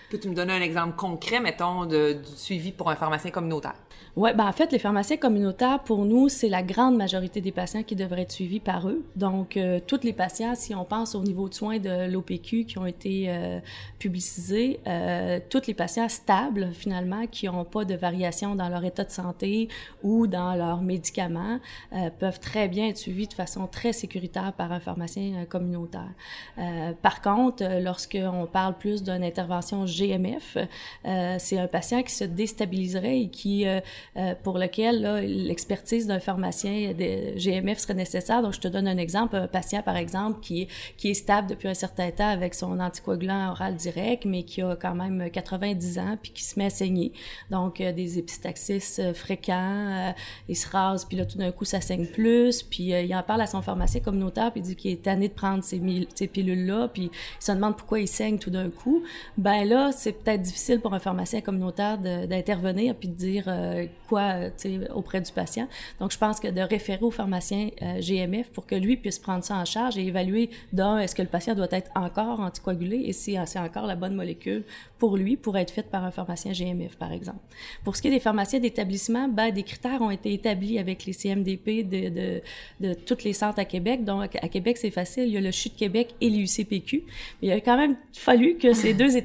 Peux-tu 0.10 0.30
me 0.30 0.36
donner 0.36 0.54
un 0.54 0.62
exemple 0.62 0.96
concret, 0.96 1.40
mettons, 1.40 1.86
de, 1.86 2.14
du 2.14 2.38
suivi 2.38 2.72
pour 2.72 2.90
un 2.90 2.96
pharmacien 2.96 3.32
communautaire? 3.32 3.76
Oui, 4.16 4.30
ben 4.34 4.48
en 4.48 4.54
fait, 4.54 4.72
les 4.72 4.80
pharmaciens 4.80 5.18
communautaires, 5.18 5.80
pour 5.84 6.06
nous, 6.06 6.30
c'est 6.30 6.48
la 6.48 6.64
grande 6.64 6.96
majorité 6.96 7.42
des 7.42 7.52
patients 7.52 7.84
qui 7.84 7.98
devraient 7.98 8.22
être 8.22 8.32
suivis 8.32 8.62
par 8.62 8.88
eux. 8.88 9.04
Donc, 9.18 9.58
euh, 9.58 9.82
tous 9.86 10.00
les 10.04 10.14
patients, 10.14 10.56
si 10.56 10.74
on 10.74 10.86
pense 10.86 11.16
au 11.16 11.22
niveau 11.22 11.50
de 11.50 11.54
soins 11.54 11.80
de 11.80 12.10
l'OPQ 12.10 12.64
qui 12.64 12.78
ont 12.78 12.86
été 12.86 13.26
euh, 13.28 13.60
publicisés, 14.06 14.80
euh, 14.88 15.40
tous 15.50 15.64
les 15.66 15.74
patients 15.74 16.08
stables, 16.10 16.70
finalement, 16.74 17.26
qui 17.26 17.48
n'ont 17.48 17.66
pas 17.66 17.86
de 17.86 17.96
variation 17.96 18.56
dans 18.56 18.70
leur 18.70 18.86
état 18.86 19.04
de 19.04 19.10
santé 19.10 19.68
ou 20.04 20.28
dans 20.28 20.54
leurs 20.54 20.82
médicaments, 20.82 21.60
euh, 21.94 22.12
peuvent 22.20 22.40
très 22.40 22.68
bien 22.68 22.88
être 22.90 22.98
suivis 22.98 23.28
de 23.28 23.34
façon 23.34 23.66
très 23.66 23.94
sécuritaire 23.94 24.54
par 24.54 24.72
un 24.72 24.80
pharmacien 24.80 25.42
euh, 25.42 25.46
communautaire. 25.46 26.12
par 27.02 27.22
contre, 27.22 27.64
lorsqu'on 27.82 28.46
parle 28.46 28.76
plus 28.78 29.02
d'une 29.02 29.24
intervention 29.24 29.88
GMF, 29.96 30.58
c'est 31.40 31.58
un 31.58 31.68
patient 31.68 32.04
qui 32.04 32.14
se 32.14 32.24
déstabiliserait 32.24 33.22
et 33.22 33.28
qui 33.30 33.66
euh, 34.18 34.34
pour 34.44 34.58
lequel 34.58 35.02
l'expertise 35.46 36.08
d'un 36.08 36.20
pharmacien 36.20 36.94
de 36.94 37.38
GMF 37.38 37.80
serait 37.80 37.94
nécessaire. 37.94 38.42
Donc, 38.42 38.54
je 38.54 38.60
te 38.60 38.68
donne 38.68 38.88
un 38.88 38.98
exemple. 38.98 39.36
Un 39.36 39.48
patient, 39.48 39.82
par 39.82 39.98
exemple, 39.98 40.40
qui, 40.42 40.68
qui 40.98 41.10
est 41.10 41.16
stable 41.16 41.50
depuis 41.50 41.68
un 41.68 41.74
certain 41.74 42.12
temps 42.12 42.30
avec 42.30 42.54
son 42.54 42.80
anticoagulant 42.80 43.52
oral 43.52 43.76
direct, 43.76 44.26
mais 44.26 44.44
qui 44.44 44.62
a 44.62 44.76
quand 44.76 44.96
même 44.96 45.30
90 45.30 46.00
ans, 46.00 46.18
puis 46.22 46.32
qui 46.32 46.44
se 46.44 46.58
met 46.58 46.66
à 46.66 46.70
saigner. 46.70 47.12
Donc, 47.52 47.82
euh, 47.82 47.92
des 47.92 48.20
épistaxis 48.20 49.00
euh, 49.00 49.14
fréquents, 49.14 50.14
il 50.48 50.56
se 50.56 50.70
rase, 50.70 51.06
puis 51.06 51.18
là, 51.18 51.26
tout 51.26 51.38
d'un 51.38 51.52
coup, 51.52 51.66
ça 51.66 51.82
saigne 51.82 52.06
plus, 52.06 52.64
puis 52.64 52.92
il 52.92 53.16
en 53.16 53.24
parle 53.24 53.42
à 53.42 53.48
son 53.48 53.62
pharmacien 53.62 54.02
communautaire, 54.02 54.52
puis 54.52 54.62
il 54.62 54.64
dit 54.64 54.76
qu'il 54.76 54.92
est 54.92 55.02
tanné 55.02 55.28
de 55.28 55.34
prendre 55.34 55.64
ces, 55.64 55.82
ces 56.14 56.28
pilules-là, 56.28 56.90
puis 56.90 57.12
il 57.14 57.44
se 57.44 57.52
demande 57.52 57.76
pourquoi 57.76 58.00
il 58.00 58.08
saigne 58.08 58.38
tout 58.38 58.50
d'un 58.50 58.70
coup. 58.70 59.04
Ben 59.38 59.68
là, 59.68 59.85
c'est 59.92 60.14
peut-être 60.14 60.42
difficile 60.42 60.80
pour 60.80 60.94
un 60.94 61.00
pharmacien 61.00 61.42
communautaire 61.42 61.98
d'intervenir, 61.98 62.96
puis 62.96 63.10
de 63.10 63.14
dire 63.14 63.48
quoi 64.08 64.36
euh, 64.66 64.88
auprès 64.94 65.22
du 65.22 65.32
patient. 65.32 65.68
Donc, 66.00 66.12
je 66.12 66.18
pense 66.18 66.40
que 66.40 66.48
de 66.48 66.62
référer 66.62 67.04
au 67.04 67.12
pharmacien 67.12 67.70
euh, 67.82 68.00
GMF 68.00 68.50
pour 68.52 68.66
que 68.66 68.76
lui 68.76 68.98
puisse 68.98 69.20
prendre 69.20 69.44
ça 69.44 69.56
en 69.56 69.66
charge 69.66 69.98
et 69.98 70.06
évaluer 70.06 70.50
d'un, 70.74 71.00
est-ce 71.00 71.16
que 71.16 71.22
le 71.22 71.28
patient 71.28 71.56
doit 71.56 71.68
être 71.72 71.90
encore 71.96 72.40
anticoagulé 72.40 73.04
et 73.06 73.14
si 73.14 73.38
c'est 73.46 73.60
encore 73.60 73.88
la 73.88 73.96
bonne 73.96 74.16
molécule 74.16 74.64
pour 74.98 75.18
lui 75.18 75.38
pour 75.38 75.58
être 75.58 75.72
faite 75.72 75.90
par 75.90 76.04
un 76.04 76.12
pharmacien 76.12 76.54
GMF, 76.54 76.96
par 76.96 77.12
exemple. 77.12 77.40
Pour 77.84 77.96
ce 77.96 78.02
qui 78.02 78.08
est 78.08 78.12
des 78.12 78.20
pharmaciens 78.20 78.60
d'établissement, 78.60 79.28
ben, 79.28 79.52
des 79.52 79.64
critères 79.64 80.02
ont 80.02 80.12
été 80.12 80.34
établis 80.34 80.80
avec 80.80 81.06
les 81.06 81.14
CMDP 81.14 81.88
de, 81.88 82.42
de, 82.80 82.94
toutes 82.94 83.24
les 83.24 83.34
centres 83.34 83.60
à 83.60 83.66
Québec. 83.66 84.04
Donc, 84.04 84.36
à 84.36 84.48
Québec, 84.48 84.78
c'est 84.78 84.92
facile. 84.92 85.26
Il 85.26 85.34
y 85.34 85.38
a 85.38 85.42
le 85.42 85.52
CHU 85.52 85.70
de 85.70 85.76
Québec 85.76 86.16
et 86.22 86.30
l'UCPQ. 86.30 87.04
Mais 87.42 87.48
il 87.48 87.52
a 87.52 87.60
quand 87.60 87.78
même 87.78 87.98
fallu 88.14 88.58
que 88.58 88.74
ces 88.74 88.94
deux 88.94 89.18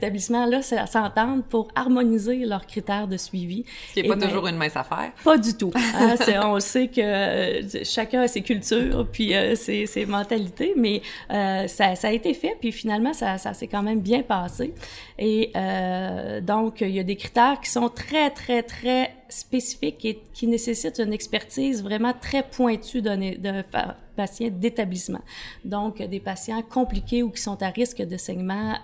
établissements-là 0.50 0.86
s'entendent 0.86 1.44
pour 1.44 1.68
harmoniser 1.74 2.44
leurs 2.44 2.66
critères 2.66 3.08
de 3.08 3.16
suivi. 3.16 3.64
Ce 3.88 3.94
qui 3.94 4.02
n'est 4.02 4.08
pas 4.08 4.16
ben, 4.16 4.28
toujours 4.28 4.46
une 4.46 4.56
mince 4.56 4.76
affaire. 4.76 5.12
Pas 5.24 5.38
du 5.38 5.54
tout. 5.54 5.72
Hein, 5.74 6.16
on 6.44 6.60
sait 6.60 6.88
que 6.88 7.00
euh, 7.00 7.84
chacun 7.84 8.22
a 8.22 8.28
ses 8.28 8.42
cultures 8.42 9.06
puis 9.10 9.34
euh, 9.34 9.54
ses, 9.54 9.86
ses, 9.86 10.06
mentalités, 10.06 10.74
mais 10.76 11.02
euh, 11.30 11.66
ça, 11.66 11.94
ça, 11.94 12.08
a 12.08 12.10
été 12.12 12.34
fait, 12.34 12.56
puis 12.60 12.72
finalement, 12.72 13.12
ça, 13.12 13.38
ça 13.38 13.54
s'est 13.54 13.68
quand 13.68 13.82
même 13.82 14.00
bien 14.00 14.22
passé. 14.22 14.74
Et 15.18 15.50
euh, 15.56 16.40
donc, 16.40 16.80
il 16.80 16.90
y 16.90 17.00
a 17.00 17.04
des 17.04 17.16
critères 17.16 17.60
qui 17.62 17.70
sont 17.70 17.88
très, 17.88 18.30
très, 18.30 18.62
très 18.62 19.14
spécifiques 19.28 20.04
et 20.04 20.22
qui 20.32 20.46
nécessitent 20.46 20.98
une 20.98 21.12
expertise 21.12 21.82
vraiment 21.82 22.12
très 22.12 22.42
pointue 22.42 23.02
d'un 23.02 23.62
patient 24.16 24.48
d'établissement. 24.50 25.20
Donc, 25.64 26.02
des 26.02 26.20
patients 26.20 26.62
compliqués 26.62 27.22
ou 27.22 27.30
qui 27.30 27.40
sont 27.40 27.62
à 27.62 27.68
risque 27.68 28.02
de 28.02 28.16
saignement 28.16 28.76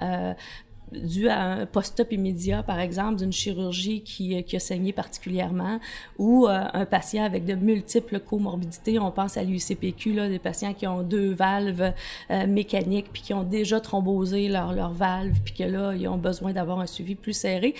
dû 0.92 1.28
à 1.28 1.42
un 1.42 1.66
post-op 1.66 2.12
immédiat, 2.12 2.62
par 2.62 2.78
exemple, 2.78 3.16
d'une 3.16 3.32
chirurgie 3.32 4.02
qui, 4.02 4.42
qui, 4.44 4.56
a 4.56 4.60
saigné 4.60 4.92
particulièrement, 4.92 5.80
ou 6.18 6.46
euh, 6.46 6.64
un 6.72 6.86
patient 6.86 7.24
avec 7.24 7.44
de 7.44 7.54
multiples 7.54 8.20
comorbidités. 8.20 8.98
On 8.98 9.10
pense 9.10 9.36
à 9.36 9.42
l'UCPQ, 9.42 10.12
là, 10.12 10.28
des 10.28 10.38
patients 10.38 10.74
qui 10.74 10.86
ont 10.86 11.02
deux 11.02 11.32
valves 11.32 11.92
euh, 12.30 12.46
mécaniques, 12.46 13.12
puis 13.12 13.22
qui 13.22 13.34
ont 13.34 13.42
déjà 13.42 13.80
thrombosé 13.80 14.48
leurs 14.48 14.72
leur 14.72 14.92
valves, 14.92 15.40
puis 15.44 15.54
que 15.54 15.64
là, 15.64 15.94
ils 15.94 16.08
ont 16.08 16.18
besoin 16.18 16.52
d'avoir 16.52 16.80
un 16.80 16.86
suivi 16.86 17.14
plus 17.14 17.32
serré. 17.32 17.74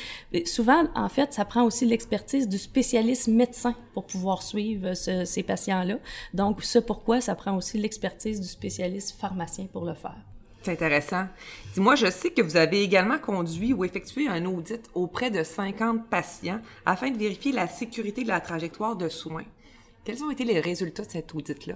Souvent, 0.44 0.84
en 0.94 1.08
fait, 1.08 1.32
ça 1.32 1.44
prend 1.44 1.64
aussi 1.64 1.86
l'expertise 1.86 2.48
du 2.48 2.58
spécialiste 2.58 3.28
médecin 3.28 3.74
pour 3.94 4.04
pouvoir 4.04 4.42
suivre 4.42 4.94
ce, 4.94 5.24
ces 5.24 5.42
patients-là. 5.42 5.98
Donc, 6.34 6.62
ce 6.62 6.78
pourquoi 6.78 7.20
ça 7.20 7.34
prend 7.34 7.56
aussi 7.56 7.78
l'expertise 7.78 8.40
du 8.40 8.48
spécialiste 8.48 9.18
pharmacien 9.18 9.66
pour 9.72 9.84
le 9.84 9.94
faire. 9.94 10.35
C'est 10.66 10.72
intéressant. 10.72 11.28
Dis-moi, 11.74 11.94
je 11.94 12.10
sais 12.10 12.30
que 12.30 12.42
vous 12.42 12.56
avez 12.56 12.82
également 12.82 13.18
conduit 13.18 13.72
ou 13.72 13.84
effectué 13.84 14.26
un 14.26 14.44
audit 14.46 14.90
auprès 14.94 15.30
de 15.30 15.44
50 15.44 16.08
patients 16.08 16.58
afin 16.84 17.08
de 17.08 17.16
vérifier 17.16 17.52
la 17.52 17.68
sécurité 17.68 18.24
de 18.24 18.28
la 18.28 18.40
trajectoire 18.40 18.96
de 18.96 19.08
soins. 19.08 19.44
Quels 20.06 20.22
ont 20.22 20.30
été 20.30 20.44
les 20.44 20.60
résultats 20.60 21.04
de 21.04 21.10
cet 21.10 21.34
audit-là? 21.34 21.74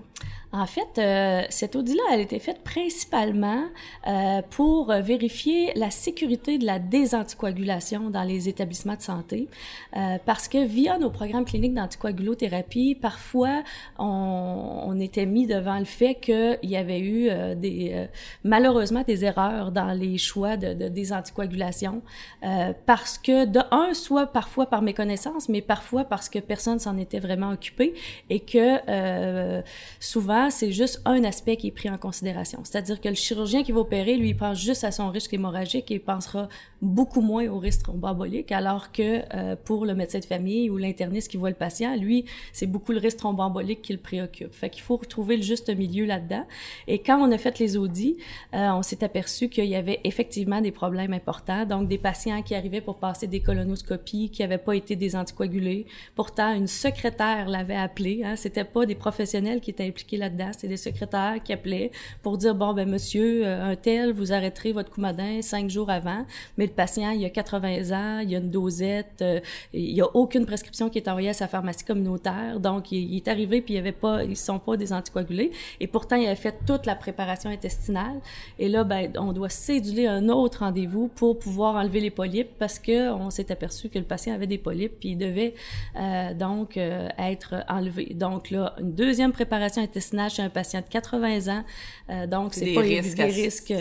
En 0.52 0.66
fait, 0.66 0.98
euh, 0.98 1.42
cet 1.50 1.74
audit-là 1.74 2.02
a 2.10 2.16
été 2.16 2.38
fait 2.38 2.62
principalement 2.62 3.64
euh, 4.06 4.40
pour 4.50 4.92
vérifier 4.92 5.72
la 5.74 5.90
sécurité 5.90 6.56
de 6.56 6.64
la 6.64 6.78
désanticoagulation 6.78 8.08
dans 8.08 8.22
les 8.22 8.48
établissements 8.48 8.94
de 8.94 9.02
santé, 9.02 9.48
euh, 9.96 10.18
parce 10.24 10.46
que 10.46 10.64
via 10.64 10.98
nos 10.98 11.10
programmes 11.10 11.44
cliniques 11.44 11.74
d'anticoagulothérapie, 11.74 12.94
parfois 12.94 13.64
on, 13.98 14.84
on, 14.86 15.00
était 15.00 15.26
mis 15.26 15.48
devant 15.48 15.80
le 15.80 15.84
fait 15.84 16.14
qu'il 16.14 16.58
y 16.62 16.76
avait 16.76 17.00
eu 17.00 17.28
euh, 17.30 17.56
des 17.56 17.90
euh, 17.94 18.06
malheureusement 18.44 19.02
des 19.02 19.24
erreurs 19.24 19.72
dans 19.72 19.92
les 19.92 20.18
choix 20.18 20.56
de, 20.56 20.74
de 20.74 20.88
désanticoagulation, 20.88 22.02
euh, 22.44 22.72
parce 22.86 23.18
que 23.18 23.44
de 23.44 23.60
un, 23.72 23.92
soit 23.94 24.28
parfois 24.28 24.66
par 24.66 24.82
méconnaissance, 24.82 25.48
mais 25.48 25.62
parfois 25.62 26.04
parce 26.04 26.28
que 26.28 26.38
personne 26.38 26.78
s'en 26.78 26.96
était 26.96 27.20
vraiment 27.20 27.50
occupé 27.50 27.94
et 28.28 28.40
que 28.40 28.78
euh, 28.88 29.62
souvent, 29.98 30.50
c'est 30.50 30.72
juste 30.72 31.00
un 31.04 31.24
aspect 31.24 31.56
qui 31.56 31.68
est 31.68 31.72
pris 31.72 31.90
en 31.90 31.98
considération. 31.98 32.60
C'est-à-dire 32.64 33.00
que 33.00 33.08
le 33.08 33.14
chirurgien 33.14 33.62
qui 33.62 33.72
va 33.72 33.80
opérer, 33.80 34.16
lui, 34.16 34.30
il 34.30 34.36
pense 34.36 34.60
juste 34.60 34.84
à 34.84 34.92
son 34.92 35.10
risque 35.10 35.32
hémorragique 35.32 35.90
et 35.90 35.94
il 35.94 36.00
pensera 36.00 36.48
beaucoup 36.82 37.20
moins 37.20 37.46
au 37.48 37.58
risque 37.58 37.82
thromboembolique, 37.82 38.52
alors 38.52 38.92
que 38.92 39.22
euh, 39.34 39.56
pour 39.56 39.86
le 39.86 39.94
médecin 39.94 40.18
de 40.18 40.24
famille 40.24 40.70
ou 40.70 40.76
l'interniste 40.76 41.30
qui 41.30 41.36
voit 41.36 41.50
le 41.50 41.56
patient, 41.56 41.94
lui, 41.96 42.24
c'est 42.52 42.66
beaucoup 42.66 42.92
le 42.92 42.98
risque 42.98 43.18
thromboembolique 43.18 43.82
qui 43.82 43.92
le 43.92 43.98
préoccupe. 43.98 44.52
Fait 44.54 44.70
qu'il 44.70 44.82
faut 44.82 44.96
retrouver 44.96 45.36
le 45.36 45.42
juste 45.42 45.74
milieu 45.76 46.06
là-dedans. 46.06 46.46
Et 46.86 47.00
quand 47.00 47.18
on 47.20 47.30
a 47.32 47.38
fait 47.38 47.58
les 47.58 47.76
audits, 47.76 48.16
euh, 48.54 48.70
on 48.70 48.82
s'est 48.82 49.04
aperçu 49.04 49.48
qu'il 49.48 49.66
y 49.66 49.76
avait 49.76 50.00
effectivement 50.04 50.60
des 50.60 50.72
problèmes 50.72 51.12
importants, 51.12 51.66
donc 51.66 51.88
des 51.88 51.98
patients 51.98 52.42
qui 52.42 52.54
arrivaient 52.54 52.80
pour 52.80 52.98
passer 52.98 53.26
des 53.26 53.40
colonoscopies, 53.40 54.30
qui 54.30 54.42
n'avaient 54.42 54.58
pas 54.58 54.74
été 54.74 54.96
désanticoagulés. 54.96 55.86
Pourtant, 56.14 56.54
une 56.54 56.66
secrétaire 56.66 57.48
l'avait 57.48 57.76
appelé 57.76 58.09
coagulé. 58.10 58.24
Hein. 58.24 58.36
C'était 58.36 58.64
pas 58.64 58.86
des 58.86 58.94
professionnels 58.94 59.60
qui 59.60 59.70
étaient 59.70 59.86
impliqués 59.86 60.16
là-dedans, 60.16 60.50
c'était 60.52 60.68
des 60.68 60.76
secrétaires 60.76 61.36
qui 61.42 61.52
appelaient 61.52 61.90
pour 62.22 62.38
dire 62.38 62.54
bon 62.54 62.72
ben 62.72 62.88
monsieur 62.88 63.46
un 63.46 63.76
tel, 63.76 64.12
vous 64.12 64.32
arrêterez 64.32 64.72
votre 64.72 64.90
coumadin 64.90 65.42
cinq 65.42 65.70
jours 65.70 65.90
avant, 65.90 66.24
mais 66.56 66.66
le 66.66 66.72
patient 66.72 67.10
il 67.10 67.24
a 67.24 67.30
80 67.30 67.90
ans, 67.92 68.18
il 68.20 68.34
a 68.34 68.38
une 68.38 68.50
dosette, 68.50 69.24
il 69.72 69.90
y 69.90 70.00
a 70.00 70.06
aucune 70.14 70.46
prescription 70.46 70.88
qui 70.88 70.98
est 70.98 71.08
envoyée 71.08 71.30
à 71.30 71.34
sa 71.34 71.48
pharmacie 71.48 71.84
communautaire, 71.84 72.60
donc 72.60 72.92
il, 72.92 73.16
est 73.16 73.28
arrivé 73.28 73.60
puis 73.60 73.74
il 73.74 73.76
y 73.76 73.80
avait 73.80 73.92
pas, 73.92 74.24
ils 74.24 74.36
sont 74.36 74.58
pas 74.58 74.76
des 74.76 74.92
anticoagulés, 74.92 75.52
et 75.80 75.86
pourtant 75.86 76.16
il 76.16 76.26
avait 76.26 76.36
fait 76.36 76.58
toute 76.66 76.86
la 76.86 76.94
préparation 76.94 77.50
intestinale, 77.50 78.20
et 78.58 78.68
là 78.68 78.84
ben 78.84 79.12
on 79.16 79.32
doit 79.32 79.48
céduler 79.48 80.06
un 80.06 80.28
autre 80.28 80.60
rendez-vous 80.60 81.08
pour 81.08 81.38
pouvoir 81.38 81.76
enlever 81.76 82.00
les 82.00 82.10
polypes 82.10 82.50
parce 82.58 82.78
que 82.78 83.10
on 83.10 83.30
s'est 83.30 83.50
aperçu 83.52 83.88
que 83.88 83.98
le 83.98 84.04
patient 84.04 84.34
avait 84.34 84.46
des 84.46 84.58
polypes 84.58 84.98
puis 85.00 85.10
il 85.10 85.18
devait 85.18 85.54
euh, 85.96 86.34
donc 86.34 86.76
euh, 86.76 87.08
être 87.18 87.64
enlevé. 87.68 87.99
Donc 88.14 88.50
là, 88.50 88.74
une 88.78 88.94
deuxième 88.94 89.32
préparation 89.32 89.82
intestinale 89.82 90.30
chez 90.30 90.42
un 90.42 90.50
patient 90.50 90.80
de 90.80 90.86
80 90.88 91.48
ans, 91.48 91.64
euh, 92.10 92.26
donc 92.26 92.54
c'est 92.54 92.74
pas 92.74 92.80
risques, 92.80 93.16
des 93.16 93.24
risques 93.24 93.74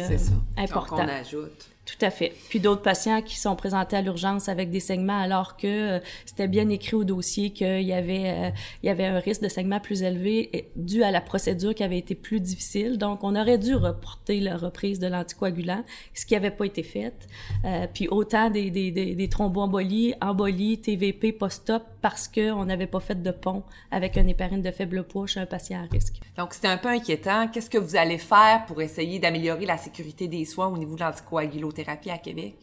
importants. 0.58 0.98
Donc 0.98 1.06
on 1.06 1.10
ajoute. 1.10 1.69
Tout 1.90 2.06
à 2.06 2.12
fait. 2.12 2.34
Puis 2.50 2.60
d'autres 2.60 2.84
patients 2.84 3.22
qui 3.24 3.38
sont 3.38 3.56
présentés 3.56 3.96
à 3.96 4.02
l'urgence 4.02 4.48
avec 4.48 4.70
des 4.70 4.80
saignements 4.80 5.20
alors 5.20 5.58
que 5.58 5.68
euh, 5.68 6.00
c'était 6.26 6.48
bien 6.48 6.70
écrit 6.70 6.96
au 6.96 7.04
dossier 7.04 7.50
qu'il 7.50 7.82
y 7.82 7.94
avait 7.94 8.30
euh, 8.30 8.50
il 8.84 8.88
y 8.88 8.90
avait 8.90 9.06
un 9.06 9.20
risque 9.20 9.42
de 9.42 9.48
saignement 9.48 9.80
plus 9.80 10.04
élevé 10.04 10.70
dû 10.76 11.02
à 11.04 11.10
la 11.10 11.20
procédure 11.20 11.74
qui 11.74 11.84
avait 11.84 11.98
été 11.98 12.14
plus 12.14 12.42
difficile. 12.42 13.00
Donc 13.00 13.24
on 13.24 13.36
aurait 13.36 13.58
dû 13.58 13.74
reporter 13.74 14.40
la 14.40 14.56
reprise 14.56 15.00
de 15.00 15.08
l'anticoagulant, 15.08 15.84
ce 16.14 16.28
qui 16.28 16.36
n'avait 16.36 16.52
pas 16.52 16.66
été 16.66 16.84
fait. 16.84 17.28
Euh, 17.66 17.88
puis 17.92 18.08
autant 18.08 18.52
des, 18.52 18.70
des, 18.70 18.92
des, 18.92 19.30
thromboembolies, 19.30 20.14
embolies, 20.22 20.80
TVP 20.82 21.32
post-op 21.32 21.84
parce 22.02 22.28
qu'on 22.28 22.66
n'avait 22.66 22.88
pas 22.88 23.00
fait 23.00 23.22
de 23.22 23.32
pont 23.32 23.64
avec 23.90 24.16
un 24.18 24.28
héparine 24.28 24.62
de 24.62 24.72
faible 24.72 25.04
poids 25.04 25.26
chez 25.26 25.40
un 25.40 25.48
patient 25.48 25.84
à 25.84 25.92
risque. 25.92 26.20
Donc 26.38 26.54
c'était 26.54 26.68
un 26.68 26.78
peu 26.78 26.90
inquiétant. 26.90 27.48
Qu'est-ce 27.48 27.70
que 27.70 27.80
vous 27.80 27.96
allez 27.96 28.20
faire 28.20 28.66
pour 28.68 28.80
essayer 28.82 29.18
d'améliorer 29.18 29.66
la 29.66 29.78
sécurité 29.78 30.28
des 30.28 30.46
soins 30.46 30.68
au 30.68 30.78
niveau 30.78 30.96
de 30.96 31.02
l'anticoagulothérapie? 31.02 31.79
À 31.88 32.18
Québec? 32.18 32.56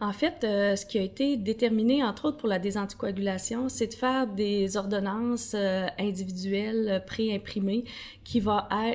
En 0.00 0.12
fait, 0.12 0.42
euh, 0.44 0.76
ce 0.76 0.84
qui 0.84 0.98
a 0.98 1.02
été 1.02 1.36
déterminé, 1.36 2.02
entre 2.02 2.26
autres 2.26 2.36
pour 2.38 2.48
la 2.48 2.58
désanticoagulation, 2.58 3.68
c'est 3.68 3.86
de 3.86 3.94
faire 3.94 4.26
des 4.26 4.76
ordonnances 4.76 5.52
euh, 5.54 5.86
individuelles 5.98 6.88
euh, 6.88 7.00
pré-imprimées 7.00 7.84
qui, 8.24 8.42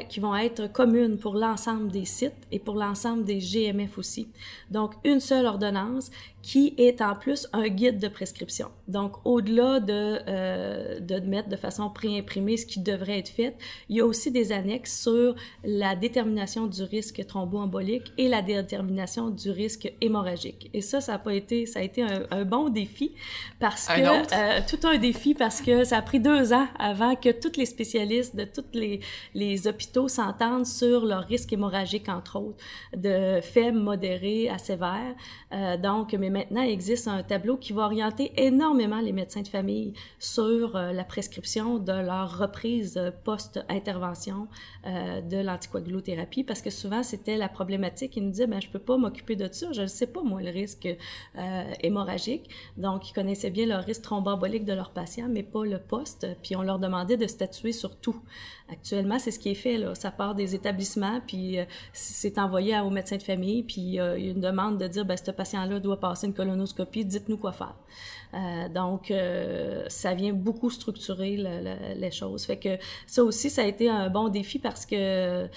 qui 0.09 0.19
vont 0.19 0.35
être 0.35 0.71
communes 0.71 1.17
pour 1.17 1.35
l'ensemble 1.35 1.89
des 1.89 2.05
sites 2.05 2.33
et 2.51 2.59
pour 2.59 2.75
l'ensemble 2.75 3.23
des 3.23 3.39
GMF 3.39 3.97
aussi. 3.97 4.27
Donc, 4.71 4.93
une 5.03 5.19
seule 5.19 5.45
ordonnance 5.45 6.11
qui 6.41 6.73
est 6.77 7.01
en 7.01 7.15
plus 7.15 7.47
un 7.53 7.67
guide 7.67 7.99
de 7.99 8.07
prescription. 8.07 8.69
Donc, 8.87 9.13
au-delà 9.25 9.79
de, 9.79 10.19
euh, 10.27 10.99
de 10.99 11.19
mettre 11.19 11.49
de 11.49 11.55
façon 11.55 11.89
pré-imprimée 11.89 12.57
ce 12.57 12.65
qui 12.65 12.79
devrait 12.79 13.19
être 13.19 13.29
fait, 13.29 13.55
il 13.89 13.97
y 13.97 14.01
a 14.01 14.05
aussi 14.05 14.31
des 14.31 14.51
annexes 14.51 15.01
sur 15.01 15.35
la 15.63 15.95
détermination 15.95 16.67
du 16.67 16.83
risque 16.83 17.25
thromboembolique 17.25 18.13
et 18.17 18.27
la 18.29 18.41
détermination 18.41 19.29
du 19.29 19.51
risque 19.51 19.91
hémorragique. 20.01 20.69
Et 20.73 20.81
ça, 20.81 21.01
ça 21.01 21.15
a 21.15 21.19
pas 21.19 21.33
été, 21.33 21.65
ça 21.65 21.79
a 21.79 21.83
été 21.83 22.03
un, 22.03 22.45
bon 22.45 22.69
défi 22.69 23.13
parce 23.59 23.87
que 23.87 23.99
euh, 24.01 24.61
tout 24.67 24.87
un 24.87 24.97
défi 24.97 25.35
parce 25.35 25.61
que 25.61 25.83
ça 25.83 25.97
a 25.97 26.01
pris 26.01 26.19
deux 26.19 26.53
ans 26.53 26.67
avant 26.79 27.15
que 27.15 27.29
tous 27.29 27.57
les 27.57 27.65
spécialistes 27.65 28.35
de 28.35 28.45
tous 28.45 28.65
les, 28.73 29.01
les 29.33 29.67
hôpitaux 29.67 30.07
s'entendent 30.07 30.65
sur 30.65 31.05
leur 31.05 31.25
risque 31.25 31.51
hémorragique 31.51 32.07
entre 32.07 32.37
autres, 32.37 32.63
de 32.95 33.41
faible, 33.41 33.77
modéré 33.77 34.49
à 34.49 34.57
sévère. 34.57 35.15
Euh, 35.51 35.77
donc, 35.77 36.13
mais 36.13 36.28
maintenant, 36.29 36.61
il 36.61 36.71
existe 36.71 37.07
un 37.07 37.23
tableau 37.23 37.57
qui 37.57 37.73
va 37.73 37.83
orienter 37.83 38.31
énormément 38.37 38.99
les 38.99 39.11
médecins 39.11 39.41
de 39.41 39.47
famille 39.47 39.93
sur 40.19 40.75
euh, 40.75 40.91
la 40.91 41.03
prescription 41.03 41.79
de 41.79 41.91
leur 41.91 42.37
reprise 42.37 42.97
euh, 42.97 43.11
post-intervention 43.23 44.47
euh, 44.85 45.21
de 45.21 45.37
l'anticoagulothérapie 45.37 46.43
parce 46.43 46.61
que 46.61 46.69
souvent, 46.69 47.03
c'était 47.03 47.37
la 47.37 47.49
problématique. 47.49 48.17
Ils 48.17 48.23
nous 48.23 48.31
disaient, 48.31 48.47
ben, 48.47 48.61
je 48.61 48.69
peux 48.69 48.79
pas 48.79 48.97
m'occuper 48.97 49.35
de 49.35 49.47
ça, 49.51 49.71
je 49.71 49.81
ne 49.81 49.87
sais 49.87 50.07
pas, 50.07 50.21
moi, 50.21 50.41
le 50.41 50.49
risque 50.49 50.87
hémorragique. 51.81 52.49
Donc, 52.77 53.09
ils 53.09 53.13
connaissaient 53.13 53.49
bien 53.49 53.65
le 53.65 53.75
risque 53.75 54.01
thromboembolique 54.03 54.65
de 54.65 54.73
leurs 54.73 54.91
patients, 54.91 55.27
mais 55.29 55.43
pas 55.43 55.63
le 55.63 55.79
post. 55.79 56.27
Puis, 56.43 56.55
on 56.55 56.61
leur 56.61 56.79
demandait 56.79 57.17
de 57.17 57.27
statuer 57.27 57.71
sur 57.71 57.95
tout. 57.97 58.21
Actuellement, 58.71 59.19
c'est 59.19 59.31
ce 59.31 59.39
qui 59.39 59.49
est 59.49 59.55
fait. 59.55 59.77
Là. 59.77 59.95
Ça 59.95 60.11
part 60.11 60.35
des 60.35 60.55
établissements, 60.55 61.21
puis 61.25 61.57
c'est 61.93 62.37
envoyé 62.37 62.79
au 62.79 62.89
médecin 62.89 63.17
de 63.17 63.23
famille, 63.23 63.63
puis 63.63 63.81
il 63.81 63.93
y 63.93 63.99
a 63.99 64.15
une 64.15 64.41
demande 64.41 64.77
de 64.77 64.87
dire, 64.87 65.05
ben, 65.05 65.17
ce 65.17 65.31
patient-là 65.31 65.79
doit 65.79 65.99
passer 65.99 66.27
une 66.27 66.33
colonoscopie, 66.33 67.05
dites-nous 67.05 67.37
quoi 67.37 67.51
faire. 67.51 67.75
Euh, 68.33 68.69
donc, 68.69 69.09
euh, 69.09 69.83
ça 69.87 70.13
vient 70.13 70.33
beaucoup 70.33 70.69
structurer 70.69 71.37
les 71.95 72.11
choses. 72.11 72.45
Fait 72.45 72.57
que 72.57 72.77
ça 73.07 73.23
aussi, 73.23 73.49
ça 73.49 73.63
a 73.63 73.65
été 73.65 73.89
un 73.89 74.09
bon 74.09 74.29
défi 74.29 74.59
parce 74.59 74.85
que 74.85 74.95
euh, 74.95 75.47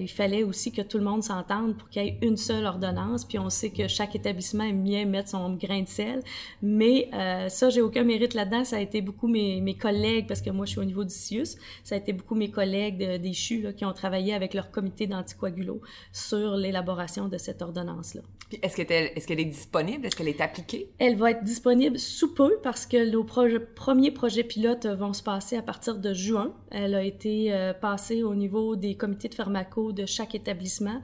il 0.00 0.08
fallait 0.08 0.42
aussi 0.42 0.72
que 0.72 0.82
tout 0.82 0.98
le 0.98 1.04
monde 1.04 1.22
s'entende 1.22 1.76
pour 1.76 1.88
qu'il 1.88 2.02
y 2.02 2.08
ait 2.08 2.18
une 2.22 2.36
seule 2.36 2.66
ordonnance. 2.66 3.24
Puis 3.24 3.38
on 3.38 3.50
sait 3.50 3.70
que 3.70 3.86
chaque 3.88 4.16
établissement 4.16 4.64
aime 4.64 4.82
bien 4.82 5.04
mettre 5.04 5.30
son 5.30 5.54
grain 5.54 5.82
de 5.82 5.88
sel. 5.88 6.22
Mais 6.62 7.10
ça, 7.48 7.70
j'ai 7.70 7.82
aucun 7.82 8.04
mérite 8.04 8.34
là-dedans. 8.34 8.64
Ça 8.64 8.76
a 8.76 8.80
été 8.80 9.00
beaucoup 9.00 9.28
mes, 9.28 9.60
mes, 9.60 9.74
collègues, 9.74 10.26
parce 10.26 10.42
que 10.42 10.50
moi, 10.50 10.66
je 10.66 10.72
suis 10.72 10.80
au 10.80 10.84
niveau 10.84 11.04
du 11.04 11.14
CIUS, 11.14 11.56
ça 11.84 11.94
a 11.94 11.98
été 11.98 12.12
beaucoup 12.12 12.34
mes 12.34 12.47
collègues 12.50 13.20
des 13.20 13.32
CHU 13.32 13.62
là, 13.62 13.72
qui 13.72 13.84
ont 13.84 13.92
travaillé 13.92 14.34
avec 14.34 14.54
leur 14.54 14.70
comité 14.70 15.06
d'anticoagulo 15.06 15.80
sur 16.12 16.56
l'élaboration 16.56 17.28
de 17.28 17.38
cette 17.38 17.62
ordonnance-là. 17.62 18.22
Est-ce 18.62 18.76
qu'elle 18.76 18.92
est, 18.92 19.26
qu'elle 19.26 19.40
est 19.40 19.44
disponible? 19.44 20.06
Est-ce 20.06 20.16
qu'elle 20.16 20.28
est 20.28 20.40
appliquée? 20.40 20.90
Elle 20.98 21.16
va 21.16 21.32
être 21.32 21.44
disponible 21.44 21.98
sous 21.98 22.32
peu 22.32 22.58
parce 22.62 22.86
que 22.86 23.10
nos 23.10 23.24
premiers 23.24 24.10
projets 24.10 24.44
pilotes 24.44 24.86
vont 24.86 25.12
se 25.12 25.22
passer 25.22 25.56
à 25.56 25.62
partir 25.62 25.98
de 25.98 26.14
juin. 26.14 26.54
Elle 26.70 26.94
a 26.94 27.02
été 27.02 27.52
euh, 27.52 27.74
passée 27.74 28.22
au 28.22 28.34
niveau 28.34 28.76
des 28.76 28.94
comités 28.96 29.28
de 29.28 29.34
pharmaco 29.34 29.92
de 29.92 30.06
chaque 30.06 30.34
établissement. 30.34 31.00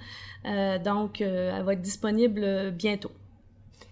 Euh, 0.47 0.79
donc, 0.79 1.21
euh, 1.21 1.57
elle 1.57 1.65
va 1.65 1.75
être 1.75 1.83
disponible 1.83 2.71
bientôt. 2.71 3.11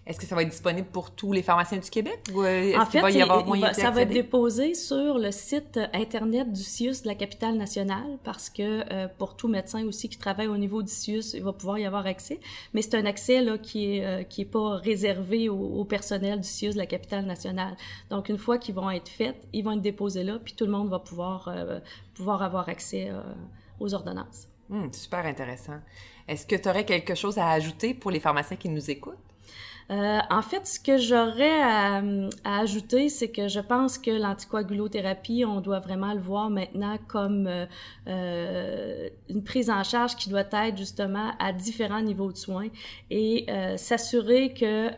Est-ce 0.05 0.19
que 0.19 0.25
ça 0.25 0.35
va 0.35 0.41
être 0.41 0.49
disponible 0.49 0.87
pour 0.87 1.11
tous 1.11 1.31
les 1.31 1.41
pharmaciens 1.41 1.77
du 1.77 1.89
Québec 1.89 2.19
ou 2.33 2.43
euh, 2.43 2.77
en 2.77 2.85
fait, 2.85 2.99
va 2.99 3.09
y 3.09 3.21
avoir 3.21 3.45
moyen 3.45 3.71
ça 3.71 3.89
va 3.89 4.01
être 4.01 4.09
déposé 4.09 4.73
sur 4.73 5.17
le 5.17 5.31
site 5.31 5.79
internet 5.93 6.51
du 6.51 6.61
CIUS 6.61 7.03
de 7.03 7.07
la 7.07 7.15
capitale 7.15 7.55
nationale 7.55 8.17
parce 8.25 8.49
que 8.49 8.83
euh, 8.91 9.07
pour 9.17 9.37
tout 9.37 9.47
médecin 9.47 9.85
aussi 9.85 10.09
qui 10.09 10.17
travaille 10.17 10.47
au 10.47 10.57
niveau 10.57 10.83
du 10.83 10.91
CIUS, 10.91 11.33
il 11.33 11.43
va 11.43 11.53
pouvoir 11.53 11.79
y 11.79 11.85
avoir 11.85 12.05
accès. 12.05 12.41
Mais 12.73 12.81
c'est 12.81 12.95
un 12.95 13.05
accès 13.05 13.41
là 13.41 13.57
qui 13.57 13.95
est 13.95 14.05
euh, 14.05 14.23
qui 14.23 14.41
est 14.41 14.45
pas 14.45 14.75
réservé 14.75 15.47
au, 15.47 15.85
personnel 15.85 16.41
du 16.41 16.47
CIUS 16.47 16.73
de 16.73 16.79
la 16.79 16.85
capitale 16.85 17.25
nationale. 17.25 17.77
Donc 18.09 18.27
une 18.27 18.37
fois 18.37 18.57
qu'ils 18.57 18.75
vont 18.75 18.91
être 18.91 19.09
faits, 19.09 19.37
ils 19.53 19.63
vont 19.63 19.71
être 19.71 19.81
déposés 19.81 20.23
là, 20.23 20.37
puis 20.43 20.53
tout 20.53 20.65
le 20.65 20.71
monde 20.71 20.89
va 20.89 20.99
pouvoir 20.99 21.49
pouvoir 22.13 22.41
avoir 22.41 22.67
accès 22.67 23.09
aux 23.79 23.93
ordonnances. 23.93 24.47
Hum, 24.69 24.91
super 24.91 25.25
intéressant. 25.25 25.79
Est-ce 26.27 26.45
que 26.45 26.55
tu 26.55 26.67
aurais 26.67 26.85
quelque 26.85 27.15
chose 27.15 27.37
à 27.37 27.49
ajouter 27.49 27.93
pour 27.93 28.11
les 28.11 28.19
pharmaciens 28.19 28.57
qui 28.57 28.69
nous 28.69 28.89
écoutent? 28.89 29.32
Euh, 29.91 30.19
en 30.29 30.41
fait, 30.41 30.65
ce 30.65 30.79
que 30.79 30.97
j'aurais 30.97 31.61
à, 31.61 32.01
ajouter, 32.43 33.09
c'est 33.09 33.29
que 33.29 33.47
je 33.47 33.59
pense 33.59 33.97
que 33.97 34.11
l'anticoagulothérapie, 34.11 35.43
on 35.45 35.61
doit 35.61 35.79
vraiment 35.79 36.13
le 36.13 36.19
voir 36.19 36.49
maintenant 36.49 36.97
comme 37.07 37.47
euh, 37.47 37.65
euh, 38.07 39.09
une 39.29 39.43
prise 39.43 39.69
en 39.69 39.83
charge 39.83 40.15
qui 40.15 40.29
doit 40.29 40.45
être 40.51 40.77
justement 40.77 41.31
à 41.39 41.51
différents 41.51 42.01
niveaux 42.01 42.31
de 42.31 42.37
soins 42.37 42.67
et 43.09 43.47
s'assurer 43.77 44.53
que 44.53 44.89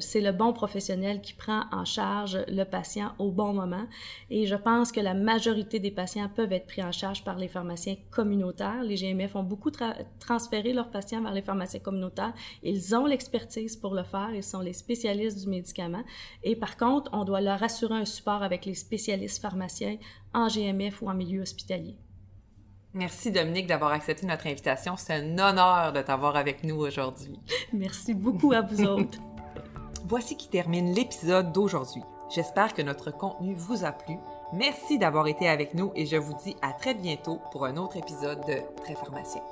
c'est 0.00 0.20
le 0.20 0.32
bon 0.32 0.52
professionnel 0.52 1.20
qui 1.20 1.32
prend 1.32 1.64
en 1.72 1.84
charge 1.84 2.38
le 2.48 2.64
patient 2.64 3.12
au 3.18 3.30
bon 3.30 3.52
moment. 3.52 3.86
Et 4.30 4.46
je 4.46 4.54
pense 4.54 4.92
que 4.92 5.00
la 5.00 5.14
majorité 5.14 5.78
des 5.78 5.90
patients 5.90 6.28
peuvent 6.34 6.52
être 6.52 6.66
pris 6.66 6.82
en 6.82 6.92
charge 6.92 7.24
par 7.24 7.36
les 7.36 7.48
pharmaciens 7.48 7.96
communautaires. 8.10 8.82
Les 8.82 8.96
GMF 8.96 9.36
ont 9.36 9.42
beaucoup 9.42 9.70
transféré 10.18 10.72
leurs 10.72 10.90
patients 10.90 11.22
vers 11.22 11.32
les 11.32 11.42
pharmaciens 11.42 11.80
communautaires. 11.80 12.32
Ils 12.62 12.94
ont 12.94 13.06
l'expertise 13.06 13.76
pour 13.76 13.94
le 13.94 14.04
faire 14.26 14.34
ils 14.34 14.42
sont 14.42 14.60
les 14.60 14.72
spécialistes 14.72 15.38
du 15.40 15.48
médicament. 15.48 16.02
Et 16.42 16.56
par 16.56 16.76
contre, 16.76 17.10
on 17.12 17.24
doit 17.24 17.40
leur 17.40 17.62
assurer 17.62 17.94
un 17.94 18.04
support 18.04 18.42
avec 18.42 18.64
les 18.64 18.74
spécialistes 18.74 19.40
pharmaciens 19.40 19.96
en 20.34 20.48
GMF 20.48 21.02
ou 21.02 21.08
en 21.08 21.14
milieu 21.14 21.42
hospitalier. 21.42 21.96
Merci 22.94 23.30
Dominique 23.30 23.66
d'avoir 23.66 23.92
accepté 23.92 24.26
notre 24.26 24.46
invitation. 24.46 24.96
C'est 24.96 25.12
un 25.12 25.38
honneur 25.38 25.92
de 25.92 26.00
t'avoir 26.00 26.36
avec 26.36 26.64
nous 26.64 26.76
aujourd'hui. 26.76 27.38
Merci 27.72 28.14
beaucoup 28.14 28.52
à 28.52 28.62
vous 28.62 28.82
autres. 28.84 29.18
Voici 30.08 30.36
qui 30.36 30.48
termine 30.48 30.94
l'épisode 30.94 31.52
d'aujourd'hui. 31.52 32.02
J'espère 32.34 32.74
que 32.74 32.82
notre 32.82 33.10
contenu 33.10 33.54
vous 33.54 33.84
a 33.84 33.92
plu. 33.92 34.16
Merci 34.52 34.98
d'avoir 34.98 35.26
été 35.26 35.48
avec 35.48 35.74
nous 35.74 35.92
et 35.94 36.06
je 36.06 36.16
vous 36.16 36.34
dis 36.42 36.56
à 36.62 36.72
très 36.72 36.94
bientôt 36.94 37.40
pour 37.52 37.66
un 37.66 37.76
autre 37.76 37.96
épisode 37.96 38.40
de 38.46 38.60
Très 38.82 38.94
Pharmacien. 38.94 39.42